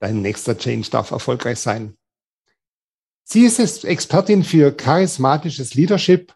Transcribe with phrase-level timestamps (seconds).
[0.00, 1.96] Dein nächster Change darf erfolgreich sein.
[3.22, 6.34] Sie ist Expertin für charismatisches Leadership.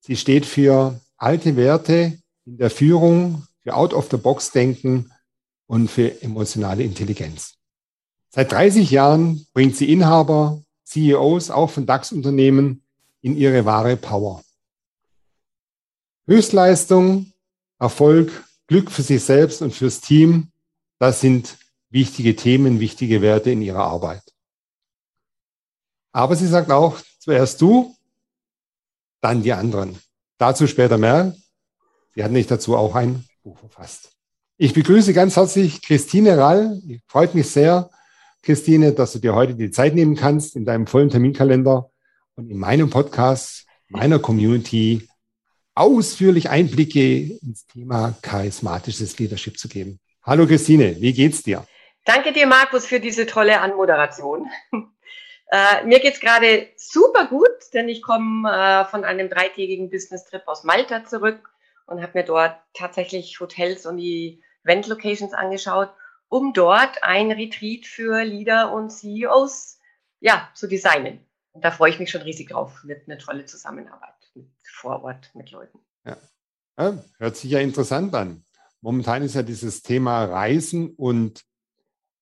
[0.00, 5.12] Sie steht für alte Werte in der Führung, für Out-of-the-Box-Denken
[5.66, 7.56] und für emotionale Intelligenz.
[8.30, 12.82] Seit 30 Jahren bringt sie Inhaber, CEOs auch von DAX-Unternehmen
[13.20, 14.42] in ihre wahre Power.
[16.26, 17.32] Höchstleistung,
[17.78, 20.52] Erfolg, Glück für sich selbst und fürs Team,
[20.98, 21.58] das sind
[21.90, 24.22] wichtige Themen, wichtige Werte in ihrer Arbeit.
[26.12, 27.94] Aber sie sagt auch, zuerst du,
[29.20, 29.98] dann die anderen.
[30.38, 31.34] Dazu später mehr.
[32.14, 34.12] Sie hat nicht dazu auch ein Buch verfasst.
[34.56, 36.80] Ich begrüße ganz herzlich Christine Rall.
[37.06, 37.90] Freut mich sehr,
[38.42, 41.90] Christine, dass du dir heute die Zeit nehmen kannst in deinem vollen Terminkalender
[42.36, 45.06] und in meinem Podcast, meiner Community
[45.74, 50.00] ausführlich Einblicke ins Thema charismatisches Leadership zu geben.
[50.22, 51.66] Hallo Christine, wie geht's dir?
[52.04, 54.50] Danke dir, Markus, für diese tolle Anmoderation.
[55.52, 60.62] Äh, mir geht's gerade super gut, denn ich komme äh, von einem dreitägigen Business-Trip aus
[60.62, 61.50] Malta zurück
[61.86, 65.90] und habe mir dort tatsächlich Hotels und die Event-Locations angeschaut,
[66.28, 69.80] um dort ein Retreat für Leader und CEOs
[70.20, 71.26] ja, zu designen.
[71.50, 72.84] Und da freue ich mich schon riesig drauf.
[72.84, 74.14] Wird eine tolle Zusammenarbeit
[74.62, 75.80] vor Ort mit Leuten.
[76.04, 76.16] Ja.
[76.78, 77.02] ja.
[77.18, 78.44] hört sich ja interessant an.
[78.80, 81.44] Momentan ist ja dieses Thema Reisen und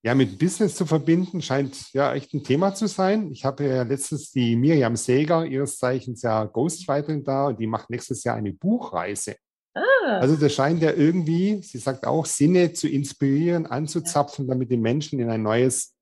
[0.02, 3.32] ja, mit Business zu verbinden, scheint ja echt ein Thema zu sein.
[3.32, 7.90] Ich habe ja letztens die Miriam Seger, ihres Zeichens ja Ghostwriterin da, und die macht
[7.90, 9.36] nächstes Jahr eine Buchreise.
[9.74, 10.18] Ah.
[10.20, 15.18] Also das scheint ja irgendwie, sie sagt auch, Sinne zu inspirieren, anzuzapfen, damit die Menschen
[15.18, 15.94] in ein neues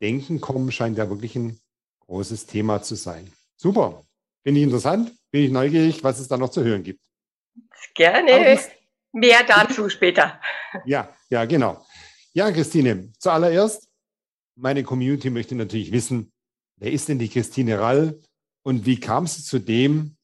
[0.00, 1.60] Denken kommen, scheint ja wirklich ein
[2.00, 3.32] großes Thema zu sein.
[3.56, 4.04] Super.
[4.42, 7.00] Finde ich interessant, bin ich neugierig, was es da noch zu hören gibt.
[7.94, 8.58] Gerne.
[9.12, 10.40] Mehr dazu später.
[10.84, 11.84] Ja, ja, genau.
[12.34, 13.90] Ja, Christine, zuallererst,
[14.56, 16.32] meine Community möchte natürlich wissen,
[16.76, 18.18] wer ist denn die Christine Rall
[18.62, 20.16] und wie kam sie zu dem,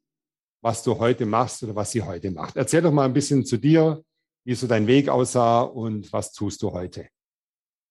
[0.63, 2.57] was du heute machst oder was sie heute macht?
[2.57, 4.03] Erzähl doch mal ein bisschen zu dir,
[4.45, 7.09] wie so dein Weg aussah und was tust du heute?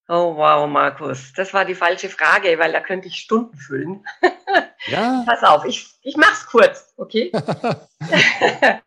[0.09, 1.31] Oh, wow, Markus.
[1.35, 4.05] Das war die falsche Frage, weil da könnte ich Stunden füllen.
[4.85, 5.23] Ja.
[5.25, 7.29] Pass auf, ich, ich mach's kurz, okay?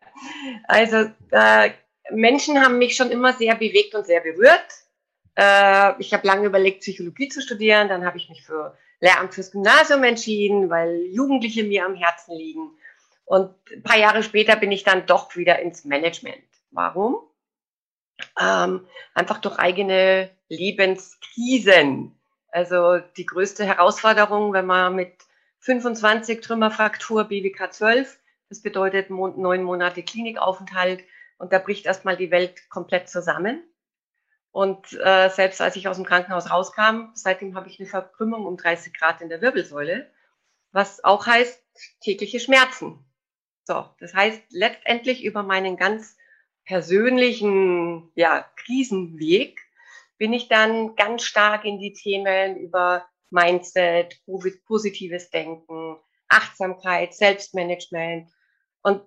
[0.65, 1.73] also, äh,
[2.11, 4.65] Menschen haben mich schon immer sehr bewegt und sehr berührt.
[5.41, 7.89] Äh, ich habe lange überlegt, Psychologie zu studieren.
[7.89, 12.71] Dann habe ich mich für Lehramt fürs Gymnasium entschieden, weil Jugendliche mir am Herzen liegen.
[13.25, 16.43] Und ein paar Jahre später bin ich dann doch wieder ins Management.
[16.71, 17.17] Warum?
[18.39, 22.15] Ähm, einfach durch eigene Lebenskrisen.
[22.49, 25.15] Also die größte Herausforderung, wenn man mit
[25.61, 28.19] 25 Trümmerfraktur BWK 12,
[28.49, 31.03] das bedeutet neun Monate Klinikaufenthalt
[31.39, 33.62] und da bricht erstmal die Welt komplett zusammen.
[34.53, 38.56] Und äh, selbst als ich aus dem Krankenhaus rauskam, seitdem habe ich eine Verkrümmung um
[38.56, 40.11] 30 Grad in der Wirbelsäule,
[40.72, 41.62] was auch heißt
[42.00, 43.05] tägliche Schmerzen.
[43.65, 46.16] So, das heißt letztendlich über meinen ganz
[46.65, 49.61] persönlichen ja, Krisenweg
[50.19, 54.21] bin ich dann ganz stark in die Themen über Mindset,
[54.67, 55.97] positives Denken,
[56.28, 58.28] Achtsamkeit, Selbstmanagement.
[58.82, 59.03] Und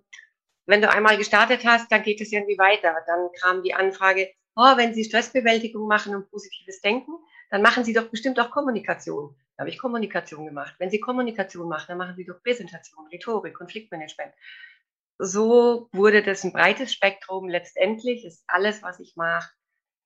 [0.65, 2.95] wenn du einmal gestartet hast, dann geht es irgendwie weiter.
[3.05, 7.11] Dann kam die Anfrage, oh, wenn Sie Stressbewältigung machen und positives Denken,
[7.49, 9.35] dann machen Sie doch bestimmt auch Kommunikation.
[9.55, 10.75] Da habe ich Kommunikation gemacht.
[10.79, 14.33] Wenn Sie Kommunikation machen, dann machen Sie doch Präsentation, Rhetorik, Konfliktmanagement.
[15.19, 17.47] So wurde das ein breites Spektrum.
[17.47, 19.51] Letztendlich ist alles, was ich mache,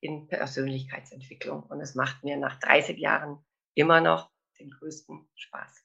[0.02, 1.64] in Persönlichkeitsentwicklung.
[1.64, 3.44] Und es macht mir nach 30 Jahren
[3.74, 4.30] immer noch
[4.60, 5.84] den größten Spaß.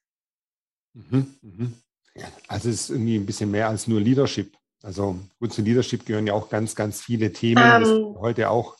[0.95, 1.83] Mhm, mhm.
[2.49, 4.57] Also es ist irgendwie ein bisschen mehr als nur Leadership.
[4.83, 8.17] Also gut, zu Leadership gehören ja auch ganz, ganz viele Themen, um, das ähm.
[8.19, 8.77] heute auch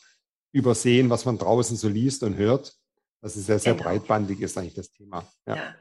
[0.51, 2.73] übersehen, was man draußen so liest und hört.
[3.21, 3.85] Das ist sehr, sehr genau.
[3.85, 5.25] breitbandig ist eigentlich das Thema.
[5.45, 5.55] Ja.
[5.55, 5.75] ja.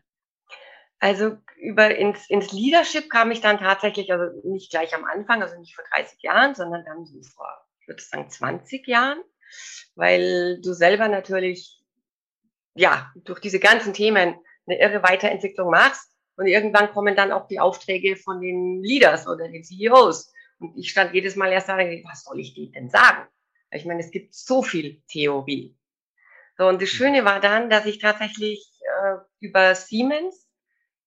[1.01, 5.59] Also über ins, ins Leadership kam ich dann tatsächlich, also nicht gleich am Anfang, also
[5.59, 7.49] nicht vor 30 Jahren, sondern dann so vor,
[7.81, 9.19] ich würde sagen, 20 Jahren,
[9.97, 11.83] weil du selber natürlich,
[12.75, 14.37] ja, durch diese ganzen Themen
[14.67, 16.12] eine irre Weiterentwicklung machst
[16.43, 20.33] und irgendwann kommen dann auch die Aufträge von den Leaders oder den CEOs.
[20.59, 23.29] Und ich stand jedes Mal erst da, was soll ich denen denn sagen?
[23.71, 25.77] Ich meine, es gibt so viel Theorie.
[26.59, 30.49] So, und das Schöne war dann, dass ich tatsächlich äh, über Siemens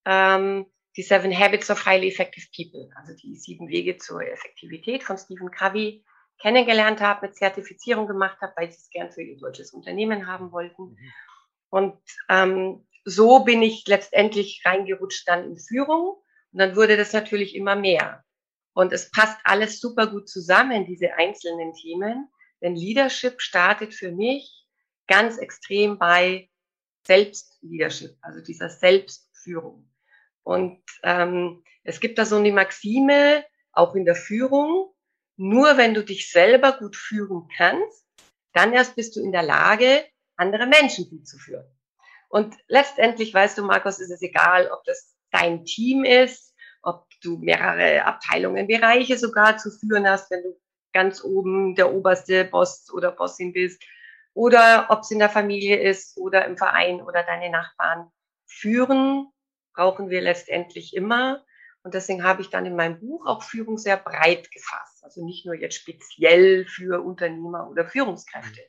[0.06, 5.18] ähm, die Seven Habits of Highly Effective People, also die sieben Wege zur Effektivität von
[5.18, 6.02] Stephen Covey,
[6.42, 10.54] kennengelernt habe, mit Zertifizierung gemacht habe, weil sie es gern für ihr deutsches Unternehmen haben
[10.54, 10.84] wollten.
[10.84, 11.14] Mhm.
[11.70, 11.98] Und
[12.30, 16.22] ähm, so bin ich letztendlich reingerutscht dann in Führung.
[16.52, 18.24] Und dann wurde das natürlich immer mehr.
[18.74, 22.28] Und es passt alles super gut zusammen, diese einzelnen Themen.
[22.62, 24.66] Denn Leadership startet für mich
[25.07, 26.50] ganz extrem bei
[27.06, 29.90] Selbstleadership, also dieser Selbstführung.
[30.44, 34.94] Und ähm, es gibt da so eine Maxime, auch in der Führung,
[35.38, 38.06] nur wenn du dich selber gut führen kannst,
[38.54, 40.06] dann erst bist du in der Lage,
[40.38, 41.66] andere Menschen gut zu führen.
[42.30, 47.38] Und letztendlich, weißt du, Markus, ist es egal, ob das dein Team ist, ob du
[47.38, 50.60] mehrere Abteilungen, Bereiche sogar zu führen hast, wenn du
[50.94, 53.83] ganz oben der oberste Boss oder Bossin bist,
[54.33, 58.12] oder ob es in der Familie ist oder im Verein oder deine Nachbarn.
[58.45, 59.31] Führen
[59.74, 61.44] brauchen wir letztendlich immer.
[61.83, 65.04] Und deswegen habe ich dann in meinem Buch auch Führung sehr breit gefasst.
[65.04, 68.62] Also nicht nur jetzt speziell für Unternehmer oder Führungskräfte.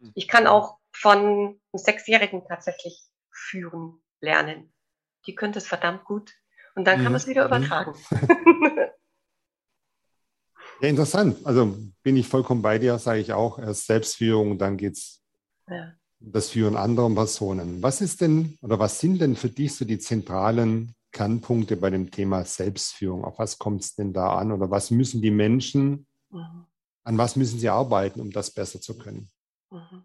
[0.00, 0.12] Mhm.
[0.14, 4.72] Ich kann auch von einem Sechsjährigen tatsächlich führen lernen.
[5.26, 6.32] Die könnte es verdammt gut.
[6.74, 7.64] Und dann kann man es wieder mhm.
[7.64, 7.94] übertragen.
[10.82, 11.44] Ja, interessant.
[11.44, 13.58] Also bin ich vollkommen bei dir, sage ich auch.
[13.58, 15.22] Erst Selbstführung, dann geht es
[15.68, 17.82] ja das Führen anderer Personen.
[17.82, 22.10] Was ist denn oder was sind denn für dich so die zentralen Kernpunkte bei dem
[22.10, 23.24] Thema Selbstführung?
[23.24, 26.66] Auf was kommt es denn da an oder was müssen die Menschen, mhm.
[27.04, 29.30] an was müssen sie arbeiten, um das besser zu können?
[29.70, 30.04] Mhm.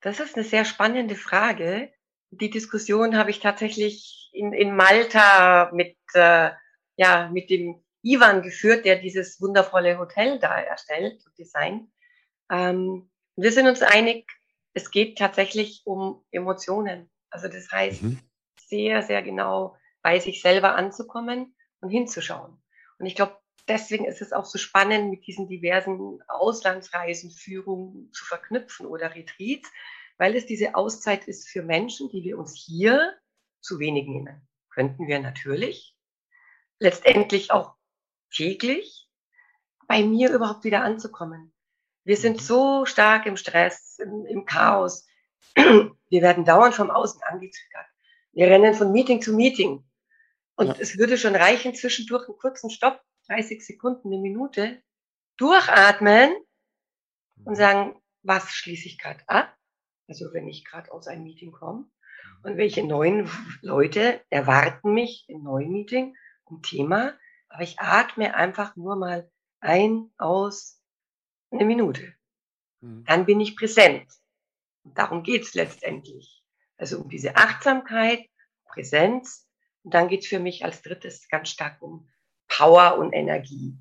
[0.00, 1.92] Das ist eine sehr spannende Frage.
[2.30, 6.50] Die Diskussion habe ich tatsächlich in, in Malta mit, äh,
[6.96, 11.90] ja, mit dem Ivan geführt, der dieses wundervolle Hotel da erstellt und designt.
[12.50, 14.30] Ähm, wir sind uns einig,
[14.74, 17.10] es geht tatsächlich um Emotionen.
[17.30, 18.18] Also das heißt, mhm.
[18.60, 22.62] sehr, sehr genau bei sich selber anzukommen und hinzuschauen.
[22.98, 28.24] Und ich glaube, deswegen ist es auch so spannend, mit diesen diversen Auslandsreisen, Führungen zu
[28.24, 29.70] verknüpfen oder Retreats,
[30.18, 33.14] weil es diese Auszeit ist für Menschen, die wir uns hier
[33.60, 34.46] zu wenig nehmen.
[34.70, 35.96] Könnten wir natürlich.
[36.78, 37.74] Letztendlich auch
[38.32, 39.08] täglich
[39.86, 41.52] bei mir überhaupt wieder anzukommen.
[42.04, 42.40] Wir sind mhm.
[42.40, 45.06] so stark im Stress, im, im Chaos.
[45.56, 47.86] Wir werden dauernd vom Außen angetriggert.
[48.32, 49.84] Wir rennen von Meeting zu Meeting.
[50.56, 50.74] Und ja.
[50.78, 54.82] es würde schon reichen, zwischendurch einen kurzen Stopp, 30 Sekunden, eine Minute,
[55.36, 56.34] durchatmen
[57.44, 57.56] und mhm.
[57.56, 59.56] sagen, was schließe ich gerade ab?
[60.08, 61.90] Also wenn ich gerade aus einem Meeting komme.
[62.42, 63.30] Und welche neuen
[63.62, 67.18] Leute erwarten mich im neuen Meeting um Thema.
[67.48, 69.30] Aber ich atme einfach nur mal
[69.60, 70.82] ein, aus,
[71.50, 72.14] eine Minute.
[72.80, 73.04] Mhm.
[73.06, 74.10] Dann bin ich präsent.
[74.82, 76.44] Und darum geht's letztendlich.
[76.76, 78.20] Also um diese Achtsamkeit,
[78.66, 79.48] Präsenz.
[79.82, 82.10] Und dann geht's für mich als drittes ganz stark um
[82.48, 83.76] Power und Energie.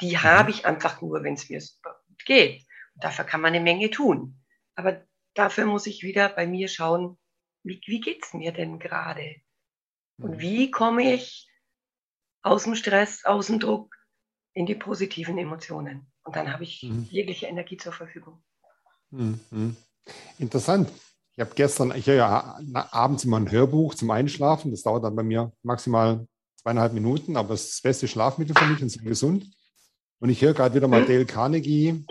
[0.00, 0.22] Die mhm.
[0.22, 2.66] habe ich einfach nur, wenn es mir super gut geht.
[2.94, 4.40] Und dafür kann man eine Menge tun.
[4.74, 5.02] Aber
[5.34, 7.18] dafür muss ich wieder bei mir schauen,
[7.62, 9.36] wie, wie geht's mir denn gerade?
[10.18, 10.40] Und mhm.
[10.40, 11.48] wie komme ich
[12.42, 13.94] aus dem Stress, aus dem Druck
[14.54, 16.12] in die positiven Emotionen?
[16.24, 17.06] Und dann habe ich mhm.
[17.10, 18.42] jegliche Energie zur Verfügung.
[19.10, 19.76] Mhm.
[20.38, 20.90] Interessant.
[21.34, 24.70] Ich habe gestern, ich höre ja abends immer ein Hörbuch zum Einschlafen.
[24.70, 26.26] Das dauert dann bei mir maximal
[26.62, 29.46] zweieinhalb Minuten, aber es ist das beste Schlafmittel für mich und sehr gesund.
[30.20, 32.04] Und ich höre gerade wieder mal Dale Carnegie,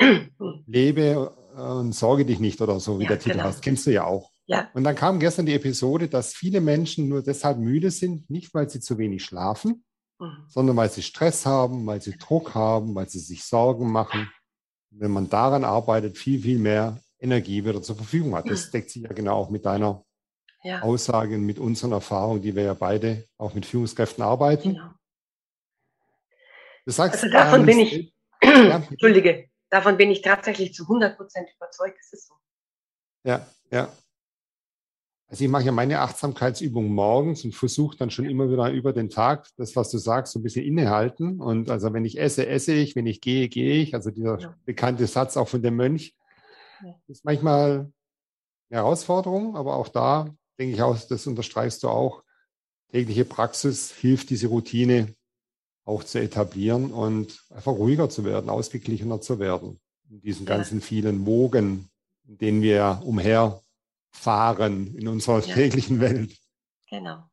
[0.66, 3.46] Lebe und sorge dich nicht oder so, wie ja, der Titel genau.
[3.46, 3.62] heißt.
[3.62, 4.30] Kennst du ja auch.
[4.48, 4.70] Ja.
[4.74, 8.70] Und dann kam gestern die Episode, dass viele Menschen nur deshalb müde sind, nicht weil
[8.70, 9.84] sie zu wenig schlafen,
[10.22, 10.46] Mhm.
[10.48, 14.30] sondern weil sie Stress haben, weil sie Druck haben, weil sie sich Sorgen machen.
[14.92, 18.50] Wenn man daran arbeitet, viel, viel mehr Energie wieder zur Verfügung hat.
[18.50, 20.04] Das deckt sich ja genau auch mit deiner
[20.64, 20.82] ja.
[20.82, 24.74] Aussage, mit unseren Erfahrungen, die wir ja beide auch mit Führungskräften arbeiten.
[24.74, 24.90] Genau.
[26.86, 28.14] Du sagst, also davon ähm, bin ich,
[28.44, 31.98] ja, Entschuldige, davon bin ich tatsächlich zu 100 Prozent überzeugt.
[32.00, 32.34] Es ist so.
[33.24, 33.92] Ja, ja.
[35.28, 39.10] Also ich mache ja meine Achtsamkeitsübung morgens und versuche dann schon immer wieder über den
[39.10, 41.40] Tag, das, was du sagst, so ein bisschen innehalten.
[41.40, 43.96] Und also wenn ich esse, esse ich, wenn ich gehe, gehe ich.
[43.96, 44.58] Also dieser ja.
[44.66, 46.18] bekannte Satz auch von dem Mönch
[46.84, 46.94] ja.
[47.08, 47.92] ist manchmal
[48.70, 52.24] eine Herausforderung, aber auch da denke ich auch, das unterstreichst du auch,
[52.92, 55.16] tägliche Praxis hilft, diese Routine
[55.86, 59.80] auch zu etablieren und einfach ruhiger zu werden, ausgeglichener zu werden
[60.10, 61.90] in diesen ganzen vielen Wogen,
[62.28, 63.62] in denen wir umher
[64.12, 65.54] fahren in unserer ja.
[65.54, 66.38] täglichen Welt.
[66.90, 67.24] Genau.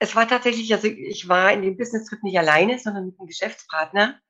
[0.00, 4.20] Es war tatsächlich, also ich war in dem Business-Trip nicht alleine, sondern mit einem Geschäftspartner.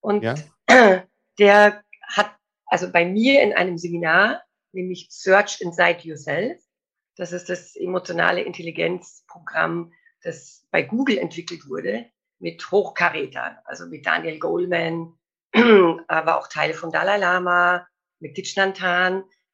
[0.00, 0.34] Und ja.
[1.38, 4.42] der hat, also bei mir in einem Seminar
[4.72, 6.60] nämlich Search Inside Yourself.
[7.18, 12.06] Das ist das emotionale Intelligenzprogramm, das bei Google entwickelt wurde
[12.38, 15.18] mit Hochkarätern, also mit Daniel Goleman,
[16.08, 17.88] aber auch Teile von Dalai Lama,
[18.20, 18.80] mit Thich Nhat.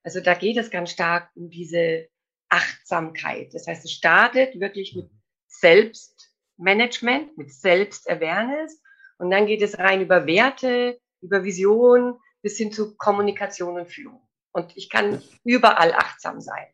[0.03, 2.09] Also da geht es ganz stark um diese
[2.51, 3.55] Achtsamkeit.
[3.55, 5.11] Das heißt, es startet wirklich mit
[5.47, 8.79] Selbstmanagement, mit Selbstawareness
[9.17, 14.21] und dann geht es rein über Werte, über Vision bis hin zu Kommunikation und Führung.
[14.53, 16.67] Und ich kann überall achtsam sein.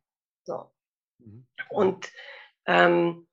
[0.43, 0.69] So.
[1.25, 1.47] Mhm.
[1.69, 2.11] Und
[2.67, 3.27] ähm,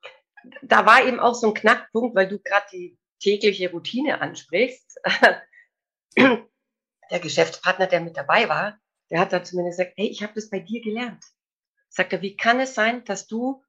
[0.62, 5.00] da war eben auch so ein Knackpunkt, weil du gerade die tägliche Routine ansprichst.
[6.18, 8.80] der Geschäftspartner, der mit dabei war,
[9.10, 11.24] der hat dann zumindest gesagt, hey, ich habe das bei dir gelernt.
[11.90, 13.64] Sagt er, wie kann es sein, dass du,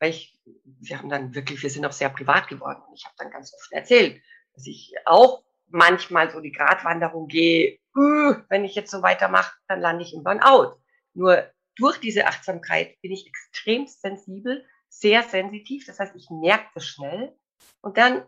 [0.00, 3.14] weil ich, wir haben dann wirklich, wir sind auch sehr privat geworden und ich habe
[3.18, 4.20] dann ganz oft erzählt,
[4.54, 9.80] dass ich auch manchmal so die Gratwanderung gehe, uh, wenn ich jetzt so weitermache, dann
[9.80, 10.80] lande ich im Burnout.
[11.14, 15.86] Nur durch diese Achtsamkeit bin ich extrem sensibel, sehr sensitiv.
[15.86, 17.36] Das heißt, ich merke das schnell
[17.80, 18.24] und dann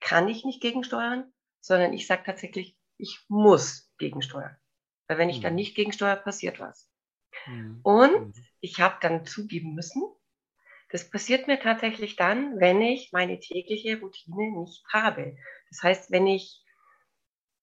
[0.00, 4.56] kann ich nicht gegensteuern, sondern ich sage tatsächlich, ich muss gegensteuern.
[5.06, 5.56] Weil wenn ich dann mhm.
[5.56, 6.90] nicht gegensteuere, passiert was.
[7.46, 7.80] Mhm.
[7.82, 8.46] Und mhm.
[8.60, 10.02] ich habe dann zugeben müssen,
[10.90, 15.36] das passiert mir tatsächlich dann, wenn ich meine tägliche Routine nicht habe.
[15.68, 16.64] Das heißt, wenn ich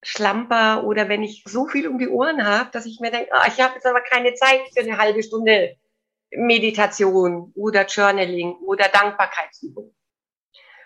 [0.04, 3.48] schlamper oder wenn ich so viel um die Ohren habe, dass ich mir denke, oh,
[3.48, 5.75] ich habe jetzt aber keine Zeit für eine halbe Stunde
[6.32, 9.96] Meditation oder Journaling oder Dankbarkeitsübung.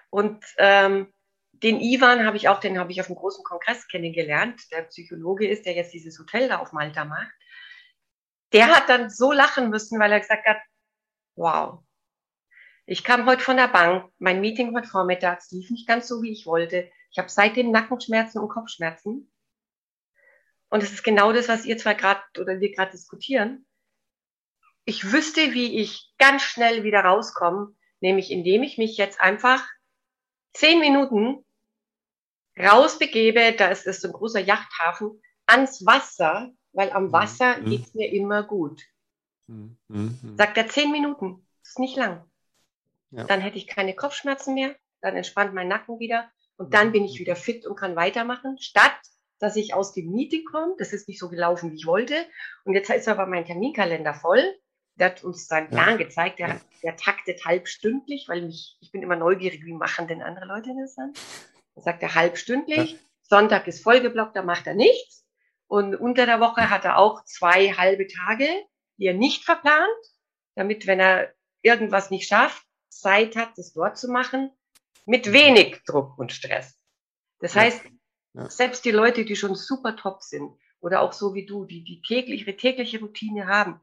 [0.09, 1.11] Und ähm,
[1.51, 5.47] den Ivan habe ich auch, den habe ich auf einem großen Kongress kennengelernt, der Psychologe
[5.47, 7.31] ist, der jetzt dieses Hotel da auf Malta macht.
[8.53, 10.57] Der hat dann so lachen müssen, weil er gesagt hat,
[11.35, 11.79] wow,
[12.85, 16.31] ich kam heute von der Bank, mein Meeting heute vormittags lief nicht ganz so, wie
[16.31, 16.91] ich wollte.
[17.11, 19.31] Ich habe seitdem Nackenschmerzen und Kopfschmerzen.
[20.69, 23.65] Und es ist genau das, was ihr zwei gerade oder wir gerade diskutieren.
[24.85, 29.67] Ich wüsste, wie ich ganz schnell wieder rauskomme, nämlich indem ich mich jetzt einfach
[30.53, 31.45] zehn Minuten
[32.57, 37.11] rausbegebe, da ist es so ein großer Yachthafen, ans Wasser, weil am mhm.
[37.11, 37.65] Wasser mhm.
[37.65, 38.81] geht's mir immer gut.
[39.47, 39.77] Mhm.
[39.89, 40.35] mhm.
[40.37, 42.25] Sagt er zehn Minuten, das ist nicht lang.
[43.11, 43.25] Ja.
[43.25, 47.19] Dann hätte ich keine Kopfschmerzen mehr, dann entspannt mein Nacken wieder und dann bin ich
[47.19, 48.93] wieder fit und kann weitermachen, statt
[49.39, 50.75] dass ich aus dem Meeting komme.
[50.77, 52.13] Das ist nicht so gelaufen, wie ich wollte.
[52.63, 54.43] Und jetzt ist aber mein Terminkalender voll.
[54.99, 55.97] Der hat uns seinen Plan ja.
[55.97, 56.37] gezeigt.
[56.37, 60.69] Der, der taktet halbstündlich, weil mich, ich bin immer neugierig, wie machen denn andere Leute
[60.79, 61.13] das dann?
[61.73, 62.91] Dann sagt er halbstündlich.
[62.91, 62.99] Ja.
[63.23, 65.25] Sonntag ist vollgeblockt, da macht er nichts.
[65.65, 68.45] Und unter der Woche hat er auch zwei halbe Tage,
[68.97, 69.87] die er nicht verplant,
[70.53, 74.51] damit, wenn er irgendwas nicht schafft, Zeit hat, das dort zu machen,
[75.05, 76.79] mit wenig Druck und Stress.
[77.39, 77.61] Das ja.
[77.61, 77.83] heißt,
[78.33, 78.49] ja.
[78.49, 82.01] selbst die Leute, die schon super top sind, oder auch so wie du, die die
[82.01, 83.81] täglich, ihre tägliche Routine haben,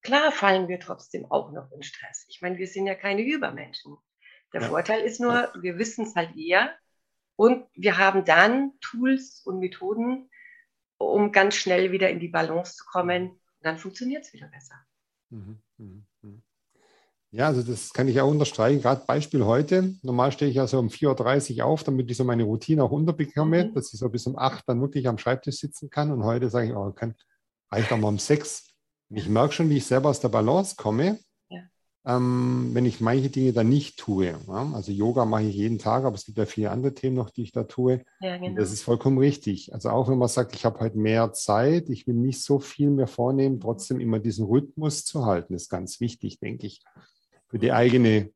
[0.00, 2.24] klar fallen wir trotzdem auch noch in Stress.
[2.28, 3.96] Ich meine, wir sind ja keine Übermenschen.
[4.52, 4.68] Der ja.
[4.68, 6.74] Vorteil ist nur, wir wissen es halt eher
[7.36, 10.30] und wir haben dann Tools und Methoden,
[10.98, 13.30] um ganz schnell wieder in die Balance zu kommen.
[13.30, 14.76] Und dann funktioniert es wieder besser.
[15.30, 15.62] Mhm.
[15.78, 16.06] Mhm.
[17.34, 18.82] Ja, also das kann ich auch unterstreichen.
[18.82, 19.94] Gerade Beispiel heute.
[20.02, 22.90] Normal stehe ich ja so um 4.30 Uhr auf, damit ich so meine Routine auch
[22.90, 23.74] unterbekomme, mhm.
[23.74, 26.12] dass ich so bis um 8 dann wirklich am Schreibtisch sitzen kann.
[26.12, 27.14] Und heute sage ich, oh, kann,
[27.70, 28.74] reicht auch mal um 6.
[29.08, 31.60] Und ich merke schon, wie ich selber aus der Balance komme, ja.
[32.04, 34.34] ähm, wenn ich manche Dinge dann nicht tue.
[34.46, 34.70] Ja?
[34.74, 37.44] Also Yoga mache ich jeden Tag, aber es gibt ja viele andere Themen noch, die
[37.44, 38.04] ich da tue.
[38.20, 38.60] Ja, genau.
[38.60, 39.72] das ist vollkommen richtig.
[39.72, 42.90] Also auch wenn man sagt, ich habe halt mehr Zeit, ich will nicht so viel
[42.90, 46.82] mehr vornehmen, trotzdem immer diesen Rhythmus zu halten, ist ganz wichtig, denke ich
[47.52, 48.30] für die eigene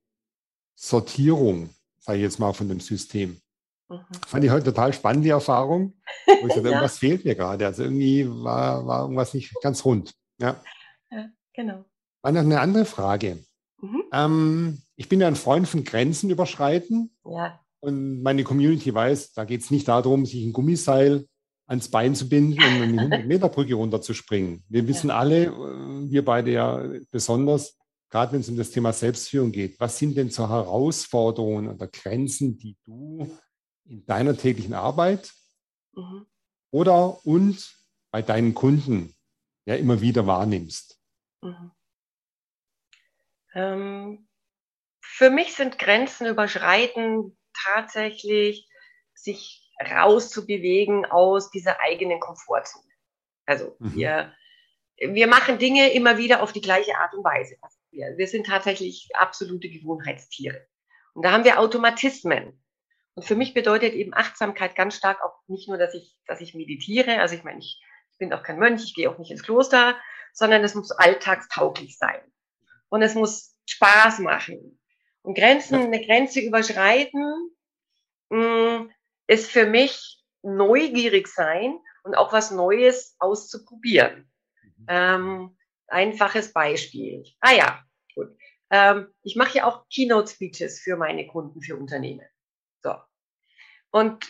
[0.75, 3.41] Sortierung, sage ich jetzt mal, von dem System.
[3.89, 4.01] Mhm.
[4.27, 5.95] Fand ich heute total spannend, die Erfahrung.
[6.27, 6.67] Wo ich dachte, ja.
[6.67, 7.65] irgendwas fehlt mir gerade.
[7.65, 10.13] Also irgendwie war, war irgendwas nicht ganz rund.
[10.39, 10.61] Ja,
[11.11, 11.87] ja genau.
[12.21, 13.43] War noch eine andere Frage.
[13.81, 14.03] Mhm.
[14.13, 17.17] Ähm, ich bin ja ein Freund von Grenzen überschreiten.
[17.25, 17.59] Ja.
[17.81, 21.27] Und meine Community weiß, da geht es nicht darum, sich ein Gummiseil
[21.67, 24.63] ans Bein zu binden und eine 100-Meter-Brücke runterzuspringen.
[24.69, 25.17] Wir wissen ja.
[25.17, 27.76] alle, äh, wir beide ja besonders,
[28.11, 32.57] gerade wenn es um das Thema Selbstführung geht, was sind denn so Herausforderungen oder Grenzen,
[32.59, 33.37] die du
[33.85, 35.33] in deiner täglichen Arbeit
[35.93, 36.27] mhm.
[36.71, 37.75] oder und
[38.11, 39.15] bei deinen Kunden
[39.65, 41.01] ja immer wieder wahrnimmst?
[41.43, 41.73] Mhm.
[43.55, 44.29] Ähm,
[45.01, 48.69] für mich sind Grenzen überschreiten tatsächlich
[49.15, 52.85] sich rauszubewegen aus dieser eigenen Komfortzone.
[53.47, 53.95] Also mhm.
[53.95, 54.35] wir,
[54.99, 57.57] wir machen Dinge immer wieder auf die gleiche Art und Weise.
[57.63, 58.17] Also wir.
[58.17, 60.67] Wir sind tatsächlich absolute Gewohnheitstiere.
[61.15, 62.63] Und da haben wir Automatismen.
[63.15, 66.55] Und für mich bedeutet eben Achtsamkeit ganz stark auch nicht nur, dass ich, dass ich
[66.55, 67.21] meditiere.
[67.21, 69.97] Also ich meine, ich Ich bin auch kein Mönch, ich gehe auch nicht ins Kloster,
[70.33, 72.21] sondern es muss alltagstauglich sein.
[72.89, 74.79] Und es muss Spaß machen.
[75.23, 77.51] Und Grenzen, eine Grenze überschreiten,
[78.31, 78.91] mm,
[79.27, 84.31] ist für mich neugierig sein und auch was Neues auszuprobieren.
[84.63, 84.87] Mhm.
[84.89, 85.57] Ähm,
[85.89, 87.25] einfaches Beispiel.
[87.41, 87.86] Ah ja.
[88.71, 92.27] Ähm, ich mache ja auch Keynote-Speeches für meine Kunden, für Unternehmen.
[92.83, 92.95] So.
[93.91, 94.27] Und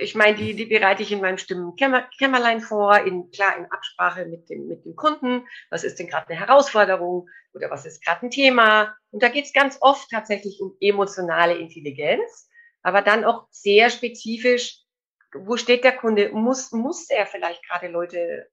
[0.00, 4.50] ich meine, die, die bereite ich in meinem Stimmenkämmerlein vor, in, klar in Absprache mit
[4.50, 5.46] dem, mit dem Kunden.
[5.70, 8.96] Was ist denn gerade eine Herausforderung oder was ist gerade ein Thema?
[9.10, 12.48] Und da geht es ganz oft tatsächlich um emotionale Intelligenz,
[12.82, 14.80] aber dann auch sehr spezifisch,
[15.34, 16.30] wo steht der Kunde?
[16.30, 18.48] Muss, muss er vielleicht gerade Leute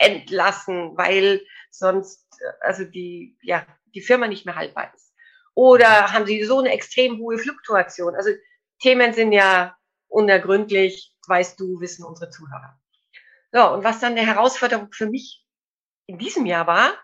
[0.00, 2.26] entlassen, weil sonst,
[2.60, 5.12] also die, ja, die Firma nicht mehr haltbar ist?
[5.54, 8.14] Oder haben sie so eine extrem hohe Fluktuation?
[8.14, 8.30] Also
[8.80, 9.76] Themen sind ja
[10.08, 12.80] unergründlich, weißt du, wissen unsere Zuhörer.
[13.52, 15.44] So, und was dann eine Herausforderung für mich
[16.06, 16.94] in diesem Jahr war,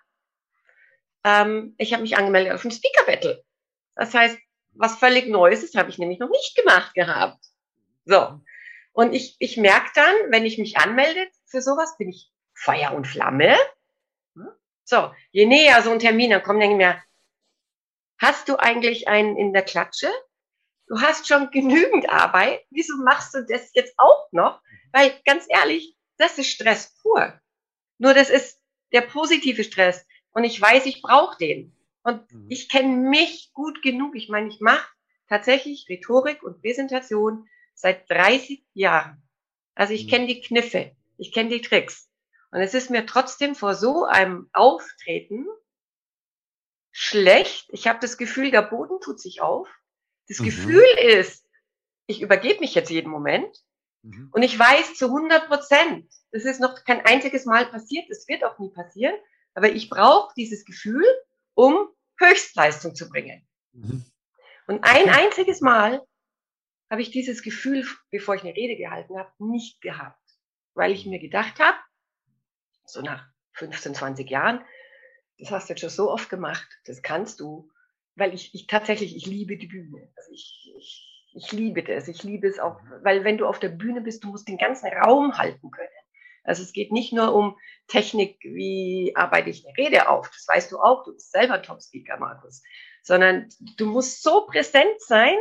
[1.24, 3.44] ähm, ich habe mich angemeldet auf dem Speaker Battle.
[3.94, 4.38] Das heißt,
[4.72, 7.44] was völlig Neues ist, habe ich nämlich noch nicht gemacht gehabt.
[8.04, 8.40] So.
[8.92, 13.06] Und ich, ich merke dann, wenn ich mich anmelde für sowas, bin ich Feuer und
[13.06, 13.56] Flamme.
[14.84, 17.02] So, je näher so ein Termin dann kommt, denke ich mir,
[18.18, 20.08] hast du eigentlich einen in der Klatsche?
[20.86, 24.60] du hast schon genügend Arbeit, wieso machst du das jetzt auch noch?
[24.92, 27.38] Weil ganz ehrlich, das ist Stress pur.
[27.98, 28.60] Nur das ist
[28.92, 31.74] der positive Stress und ich weiß, ich brauche den.
[32.02, 32.46] Und mhm.
[32.48, 34.14] ich kenne mich gut genug.
[34.14, 34.86] Ich meine, ich mache
[35.28, 39.22] tatsächlich Rhetorik und Präsentation seit 30 Jahren.
[39.74, 40.10] Also ich mhm.
[40.10, 42.05] kenne die Kniffe, ich kenne die Tricks.
[42.56, 45.46] Und es ist mir trotzdem vor so einem Auftreten
[46.90, 47.68] schlecht.
[47.68, 49.68] Ich habe das Gefühl, der Boden tut sich auf.
[50.26, 50.46] Das mhm.
[50.46, 51.46] Gefühl ist,
[52.06, 53.54] ich übergebe mich jetzt jeden Moment
[54.00, 54.30] mhm.
[54.32, 58.42] und ich weiß zu 100 Prozent, das ist noch kein einziges Mal passiert, es wird
[58.42, 59.14] auch nie passieren,
[59.52, 61.04] aber ich brauche dieses Gefühl,
[61.52, 63.46] um Höchstleistung zu bringen.
[63.72, 64.02] Mhm.
[64.66, 66.00] Und ein einziges Mal
[66.90, 70.24] habe ich dieses Gefühl, bevor ich eine Rede gehalten habe, nicht gehabt,
[70.72, 71.76] weil ich mir gedacht habe,
[72.86, 74.64] so nach 15, 20 Jahren,
[75.38, 77.70] das hast du jetzt schon so oft gemacht, das kannst du,
[78.14, 80.08] weil ich, ich tatsächlich, ich liebe die Bühne.
[80.16, 82.08] Also ich, ich, ich liebe das.
[82.08, 84.88] Ich liebe es auch, weil wenn du auf der Bühne bist, du musst den ganzen
[84.88, 85.88] Raum halten können.
[86.44, 90.30] Also es geht nicht nur um Technik, wie arbeite ich eine Rede auf.
[90.30, 91.04] Das weißt du auch.
[91.04, 92.62] Du bist selber Top-Speaker, Markus.
[93.02, 95.36] Sondern du musst so präsent sein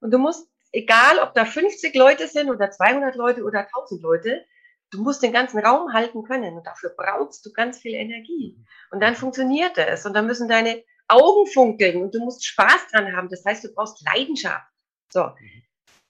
[0.00, 4.44] und du musst, egal ob da 50 Leute sind oder 200 Leute oder 1000 Leute,
[4.90, 8.56] du musst den ganzen Raum halten können und dafür brauchst du ganz viel Energie.
[8.90, 13.14] Und dann funktioniert es und dann müssen deine Augen funkeln und du musst Spaß dran
[13.16, 13.28] haben.
[13.28, 14.66] Das heißt, du brauchst Leidenschaft.
[15.12, 15.24] So.
[15.24, 15.62] Mhm.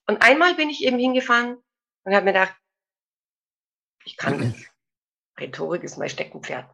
[0.08, 1.56] Und einmal bin ich eben hingefahren
[2.04, 2.54] und habe mir gedacht,
[4.04, 4.70] ich kann nicht.
[5.38, 6.70] Rhetorik ist mein Steckenpferd.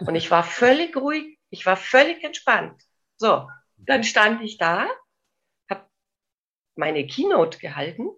[0.00, 2.80] Und ich war völlig ruhig, ich war völlig entspannt.
[3.16, 4.88] So, dann stand ich da,
[5.68, 5.86] habe
[6.76, 8.08] meine Keynote gehalten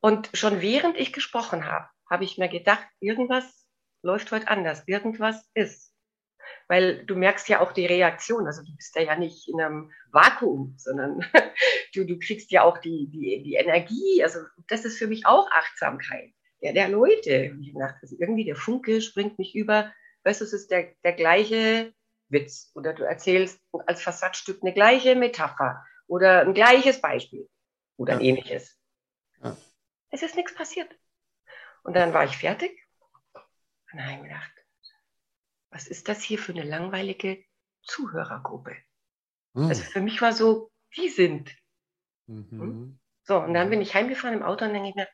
[0.00, 3.66] und schon während ich gesprochen habe, habe ich mir gedacht, irgendwas
[4.02, 5.90] läuft heute anders, irgendwas ist
[6.68, 8.46] weil du merkst ja auch die Reaktion.
[8.46, 11.24] Also du bist ja, ja nicht in einem Vakuum, sondern
[11.94, 14.22] du, du kriegst ja auch die, die, die Energie.
[14.22, 17.56] Also das ist für mich auch Achtsamkeit ja, der Leute.
[17.60, 19.92] Ich dachte, also irgendwie der Funke springt nicht über.
[20.24, 21.92] Weißt du, es ist der, der gleiche
[22.28, 27.48] Witz oder du erzählst als Fassadstück eine gleiche Metapher oder ein gleiches Beispiel
[27.96, 28.20] oder ja.
[28.20, 28.79] ähnliches.
[30.10, 30.90] Es ist nichts passiert.
[31.82, 32.86] Und dann war ich fertig
[33.92, 34.52] und dann habe ich mir gedacht,
[35.70, 37.44] was ist das hier für eine langweilige
[37.82, 38.76] Zuhörergruppe?
[39.54, 39.68] Mhm.
[39.68, 41.50] Also für mich war so, die sind.
[42.26, 42.46] Mhm.
[42.50, 43.00] Hm?
[43.24, 45.08] So, und dann bin ich heimgefahren im Auto und denke ich mir,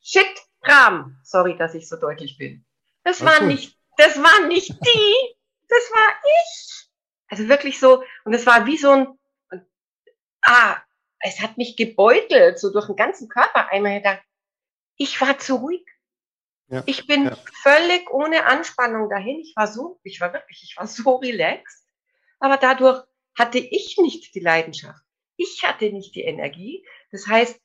[0.00, 0.26] shit,
[0.62, 1.18] Kram.
[1.22, 2.64] Sorry, dass ich so deutlich bin.
[3.04, 5.34] Das war nicht, das war nicht die,
[5.68, 6.88] das war ich.
[7.28, 9.18] Also wirklich so, und es war wie so ein,
[10.42, 10.82] ah,
[11.22, 14.22] es hat mich gebeutelt, so durch den ganzen Körper einmal gedacht,
[14.96, 15.86] ich war zu ruhig.
[16.68, 17.36] Ja, ich bin ja.
[17.62, 19.40] völlig ohne Anspannung dahin.
[19.40, 21.86] Ich war so, ich war wirklich, ich war so relaxed.
[22.40, 23.04] Aber dadurch
[23.38, 25.02] hatte ich nicht die Leidenschaft.
[25.36, 26.86] Ich hatte nicht die Energie.
[27.10, 27.58] Das heißt,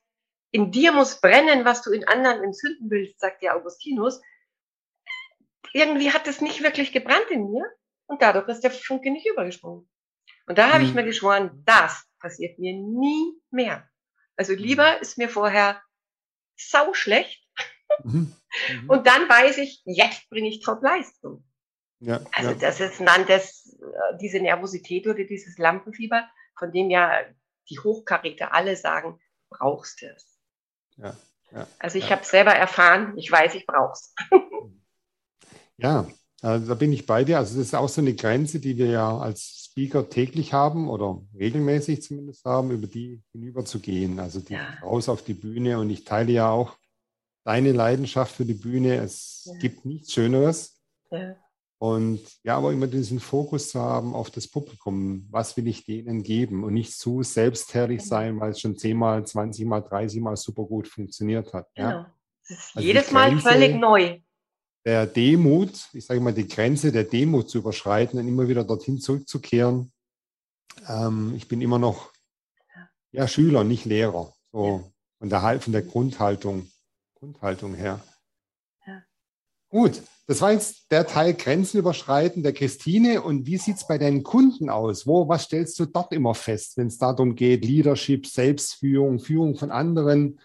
[0.52, 4.22] in dir muss brennen, was du in anderen entzünden willst, sagt der Augustinus.
[5.74, 7.65] Irgendwie hat es nicht wirklich gebrannt in mir
[8.06, 9.89] und dadurch ist der Funke nicht übergesprungen.
[10.46, 10.96] Und da habe ich hm.
[10.96, 13.88] mir geschworen, das passiert mir nie mehr.
[14.36, 15.01] Also lieber hm.
[15.01, 15.82] ist mir vorher
[16.56, 17.47] sau schlecht,
[18.03, 18.34] Mhm.
[18.82, 18.89] Mhm.
[18.89, 21.43] Und dann weiß ich, jetzt bringe ich Top-Leistung.
[21.99, 22.56] Ja, also ja.
[22.56, 26.27] das ist dann das, äh, diese Nervosität oder dieses Lampenfieber,
[26.58, 27.23] von dem ja
[27.69, 30.39] die Hochkaräter alle sagen, brauchst du es.
[30.95, 31.15] Ja.
[31.51, 31.67] Ja.
[31.77, 34.15] Also ich habe es selber erfahren, ich weiß, ich brauche es.
[35.77, 36.08] ja,
[36.41, 37.38] also da bin ich bei dir.
[37.38, 41.22] Also das ist auch so eine Grenze, die wir ja als Speaker täglich haben oder
[41.38, 44.20] regelmäßig zumindest haben, über die hinüber zu gehen.
[44.20, 44.66] Also die ja.
[44.82, 45.78] raus auf die Bühne.
[45.78, 46.76] Und ich teile ja auch
[47.44, 48.96] deine Leidenschaft für die Bühne.
[48.96, 49.60] Es ja.
[49.60, 50.82] gibt nichts Schöneres.
[51.12, 51.36] Ja.
[51.78, 55.28] Und ja, aber immer diesen Fokus zu haben auf das Publikum.
[55.30, 56.63] Was will ich denen geben?
[56.63, 58.10] Und nicht zu selbstherrlich genau.
[58.10, 61.68] sein, weil es schon zehnmal, zwanzigmal, dreißigmal super gut funktioniert hat.
[61.76, 61.90] Genau.
[61.90, 62.13] Ja?
[62.74, 64.22] Also jedes Mal völlig neu.
[64.86, 69.00] Der Demut, ich sage mal, die Grenze der Demut zu überschreiten und immer wieder dorthin
[69.00, 69.92] zurückzukehren.
[70.88, 72.12] Ähm, ich bin immer noch
[73.12, 74.34] ja, Schüler, nicht Lehrer.
[74.52, 76.70] So von der, von der Grundhaltung,
[77.16, 78.00] Grundhaltung her.
[78.86, 79.04] Ja.
[79.70, 83.22] Gut, das war jetzt der Teil Grenzen überschreiten der Christine.
[83.22, 85.08] Und wie sieht es bei deinen Kunden aus?
[85.08, 89.72] Wo, was stellst du dort immer fest, wenn es darum geht, Leadership, Selbstführung, Führung von
[89.72, 90.40] anderen?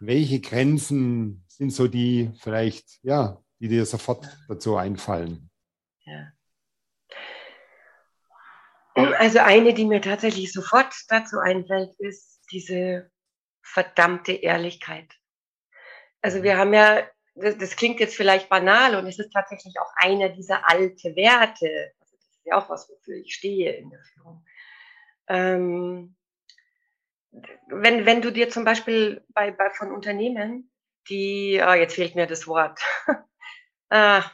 [0.00, 5.50] Welche Grenzen sind so die vielleicht, ja, die dir sofort dazu einfallen?
[6.04, 6.32] Ja.
[8.94, 13.10] Also eine, die mir tatsächlich sofort dazu einfällt, ist diese
[13.62, 15.12] verdammte Ehrlichkeit.
[16.22, 19.92] Also wir haben ja das, das, klingt jetzt vielleicht banal und es ist tatsächlich auch
[19.96, 21.92] einer dieser alte Werte.
[22.00, 24.44] Also das ist ja auch was, wofür ich stehe in der Führung.
[25.26, 26.16] Ähm,
[27.66, 30.70] wenn, wenn du dir zum Beispiel bei, bei von Unternehmen,
[31.08, 32.80] die, oh, jetzt fehlt mir das Wort,
[33.90, 34.24] ah,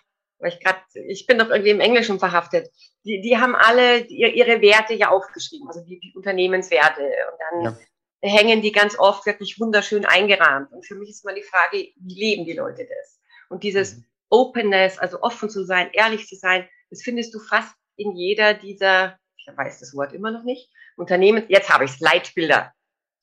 [0.44, 2.70] ich, grad, ich bin doch irgendwie im Englischen verhaftet,
[3.04, 7.02] die, die haben alle ihre Werte ja aufgeschrieben, also die, die Unternehmenswerte.
[7.02, 7.78] Und dann ja
[8.22, 10.72] hängen die ganz oft wirklich wunderschön eingerahmt.
[10.72, 13.20] Und für mich ist mal die Frage, wie leben die Leute das?
[13.48, 14.04] Und dieses mhm.
[14.28, 19.18] Openness, also offen zu sein, ehrlich zu sein, das findest du fast in jeder dieser,
[19.36, 22.72] ich weiß das Wort immer noch nicht, Unternehmen, jetzt habe ich es, Leitbilder.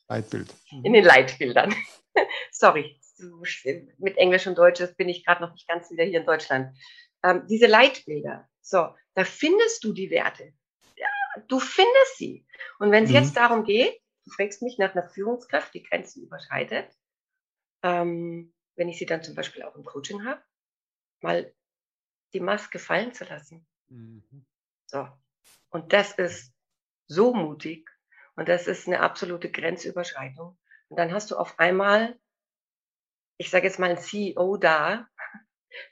[0.10, 0.54] Leitbild.
[0.84, 1.74] In den Leitbildern.
[2.52, 3.00] Sorry,
[3.98, 6.78] mit Englisch und Deutsch bin ich gerade noch nicht ganz wieder hier in Deutschland.
[7.24, 10.54] Ähm, diese Leitbilder, so, da findest du die Werte.
[10.96, 11.08] Ja,
[11.48, 12.46] du findest sie.
[12.80, 13.16] Und wenn es mhm.
[13.16, 16.92] jetzt darum geht, du fragst mich nach einer Führungskraft, die Grenzen überschreitet,
[17.84, 20.42] ähm, wenn ich sie dann zum Beispiel auch im Coaching habe,
[21.22, 21.54] mal
[22.34, 23.66] die Maske fallen zu lassen.
[23.90, 24.46] Mhm.
[24.86, 25.08] So.
[25.70, 26.54] Und das ist
[27.08, 27.90] so mutig
[28.36, 30.58] und das ist eine absolute Grenzüberschreitung.
[30.90, 32.18] Und dann hast du auf einmal,
[33.38, 35.08] ich sage jetzt mal, einen CEO da,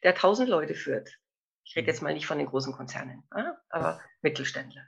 [0.04, 1.18] der tausend Leute führt.
[1.64, 2.08] Ich rede jetzt mhm.
[2.08, 3.24] mal nicht von den großen Konzernen,
[3.70, 4.88] aber Mittelständler.